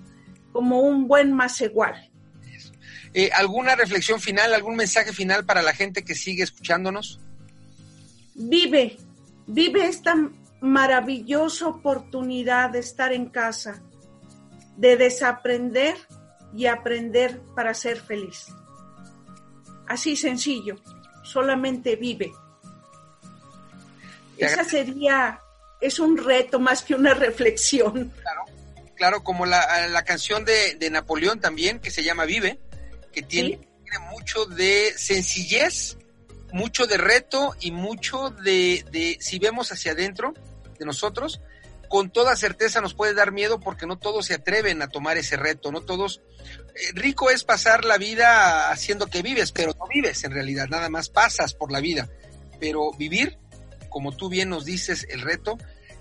como 0.51 0.81
un 0.81 1.07
buen 1.07 1.31
más 1.33 1.59
igual. 1.61 2.09
Eh, 3.13 3.29
¿Alguna 3.35 3.75
reflexión 3.75 4.19
final, 4.19 4.53
algún 4.53 4.75
mensaje 4.75 5.11
final 5.13 5.45
para 5.45 5.61
la 5.61 5.73
gente 5.73 6.03
que 6.03 6.13
sigue 6.13 6.43
escuchándonos? 6.43 7.19
Vive, 8.35 8.97
vive 9.47 9.87
esta 9.87 10.15
maravillosa 10.61 11.67
oportunidad 11.67 12.69
de 12.71 12.79
estar 12.79 13.13
en 13.13 13.27
casa, 13.29 13.81
de 14.75 14.97
desaprender 14.97 15.95
y 16.57 16.65
aprender 16.65 17.39
para 17.55 17.73
ser 17.75 18.01
feliz. 18.01 18.47
Así 19.87 20.17
sencillo, 20.17 20.75
solamente 21.23 21.95
vive. 21.95 22.33
Esa 24.37 24.63
sería, 24.63 25.39
es 25.79 25.99
un 25.99 26.17
reto 26.17 26.59
más 26.59 26.81
que 26.81 26.95
una 26.95 27.13
reflexión. 27.27 28.11
Claro, 28.95 29.23
como 29.23 29.45
la, 29.45 29.87
la 29.87 30.03
canción 30.03 30.43
de, 30.43 30.73
de 30.75 30.89
Napoleón 30.89 31.39
también, 31.39 31.79
que 31.79 31.91
se 31.91 32.03
llama 32.03 32.25
Vive, 32.25 32.59
que 33.13 33.21
tiene, 33.21 33.49
Sí. 33.49 33.67
tiene 33.83 33.99
mucho 34.09 34.45
de 34.47 34.93
sencillez, 34.97 35.97
mucho 36.51 36.87
de 36.87 36.97
reto 36.97 37.55
y 37.59 37.69
mucho 37.71 38.31
de, 38.31 38.83
de, 38.91 39.17
si 39.19 39.37
vemos 39.37 39.71
hacia 39.71 39.91
adentro 39.91 40.33
de 40.79 40.85
nosotros, 40.85 41.39
con 41.87 42.09
toda 42.11 42.35
certeza 42.35 42.81
nos 42.81 42.93
puede 42.93 43.13
dar 43.13 43.31
miedo 43.31 43.59
porque 43.59 43.85
no 43.85 43.97
todos 43.97 44.25
se 44.25 44.35
atreven 44.35 44.81
a 44.81 44.89
tomar 44.89 45.17
ese 45.17 45.37
reto, 45.37 45.71
no 45.71 45.81
todos... 45.81 46.21
eh, 46.75 46.91
rico 46.93 47.29
es 47.29 47.43
pasar 47.43 47.85
la 47.85 47.97
vida 47.97 48.69
haciendo 48.71 49.07
que 49.07 49.21
vives, 49.21 49.51
pero 49.51 49.73
no 49.77 49.87
vives 49.87 50.23
en 50.23 50.31
realidad, 50.31 50.67
nada 50.67 50.89
más 50.89 51.09
pasas 51.09 51.53
por 51.53 51.71
la 51.71 51.79
vida. 51.79 52.09
Pero 52.59 52.91
vivir, 52.93 53.37
como 53.89 54.15
tú 54.15 54.29
bien 54.29 54.49
nos 54.49 54.65
dices, 54.65 55.05
el 55.09 55.21
reto 55.21 55.57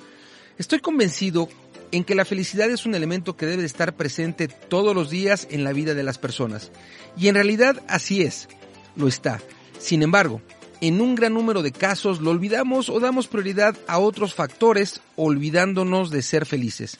Estoy 0.58 0.80
convencido 0.80 1.48
en 1.92 2.04
que 2.04 2.14
la 2.14 2.24
felicidad 2.24 2.70
es 2.70 2.86
un 2.86 2.94
elemento 2.94 3.36
que 3.36 3.46
debe 3.46 3.62
de 3.62 3.66
estar 3.66 3.94
presente 3.96 4.48
todos 4.48 4.94
los 4.94 5.10
días 5.10 5.46
en 5.50 5.64
la 5.64 5.72
vida 5.72 5.94
de 5.94 6.02
las 6.02 6.18
personas. 6.18 6.70
Y 7.16 7.28
en 7.28 7.34
realidad 7.34 7.82
así 7.88 8.22
es, 8.22 8.48
lo 8.96 9.08
está. 9.08 9.40
Sin 9.78 10.02
embargo, 10.02 10.40
en 10.80 11.00
un 11.00 11.14
gran 11.14 11.34
número 11.34 11.62
de 11.62 11.72
casos 11.72 12.20
lo 12.20 12.30
olvidamos 12.30 12.88
o 12.88 13.00
damos 13.00 13.28
prioridad 13.28 13.76
a 13.86 13.98
otros 13.98 14.34
factores 14.34 15.00
olvidándonos 15.16 16.10
de 16.10 16.22
ser 16.22 16.46
felices. 16.46 16.96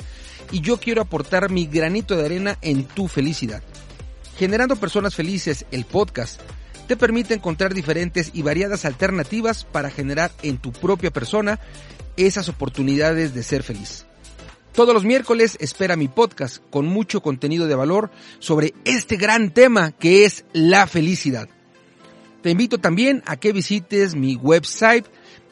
Y 0.51 0.61
yo 0.61 0.79
quiero 0.79 1.03
aportar 1.03 1.51
mi 1.51 1.67
granito 1.67 2.17
de 2.17 2.25
arena 2.25 2.59
en 2.63 2.85
tu 2.85 3.09
felicidad. 3.09 3.63
Generando 4.39 4.77
Personas 4.77 5.15
Felices, 5.15 5.67
el 5.71 5.85
podcast, 5.85 6.41
te 6.87 6.97
permite 6.97 7.35
encontrar 7.35 7.75
diferentes 7.75 8.31
y 8.33 8.43
variadas 8.43 8.85
alternativas 8.85 9.65
para 9.65 9.91
generar 9.91 10.31
en 10.43 10.59
tu 10.59 10.73
propia 10.73 11.11
persona 11.11 11.59
esas 12.17 12.49
oportunidades 12.49 13.35
de 13.35 13.43
ser 13.43 13.63
feliz. 13.63 14.06
Todos 14.77 14.93
los 14.93 15.05
miércoles 15.05 15.57
espera 15.59 15.97
mi 15.97 16.07
podcast 16.07 16.59
con 16.69 16.87
mucho 16.87 17.23
contenido 17.23 17.67
de 17.67 17.75
valor 17.75 18.11
sobre 18.41 18.75
este 18.85 19.17
gran 19.17 19.55
tema 19.55 19.93
que 19.93 20.27
es 20.27 20.45
la 20.53 20.87
felicidad. 20.87 21.49
Te 22.43 22.51
invito 22.51 22.77
también 22.77 23.23
a 23.25 23.39
que 23.39 23.55
visites 23.55 24.15
mi 24.15 24.37
website 24.37 25.07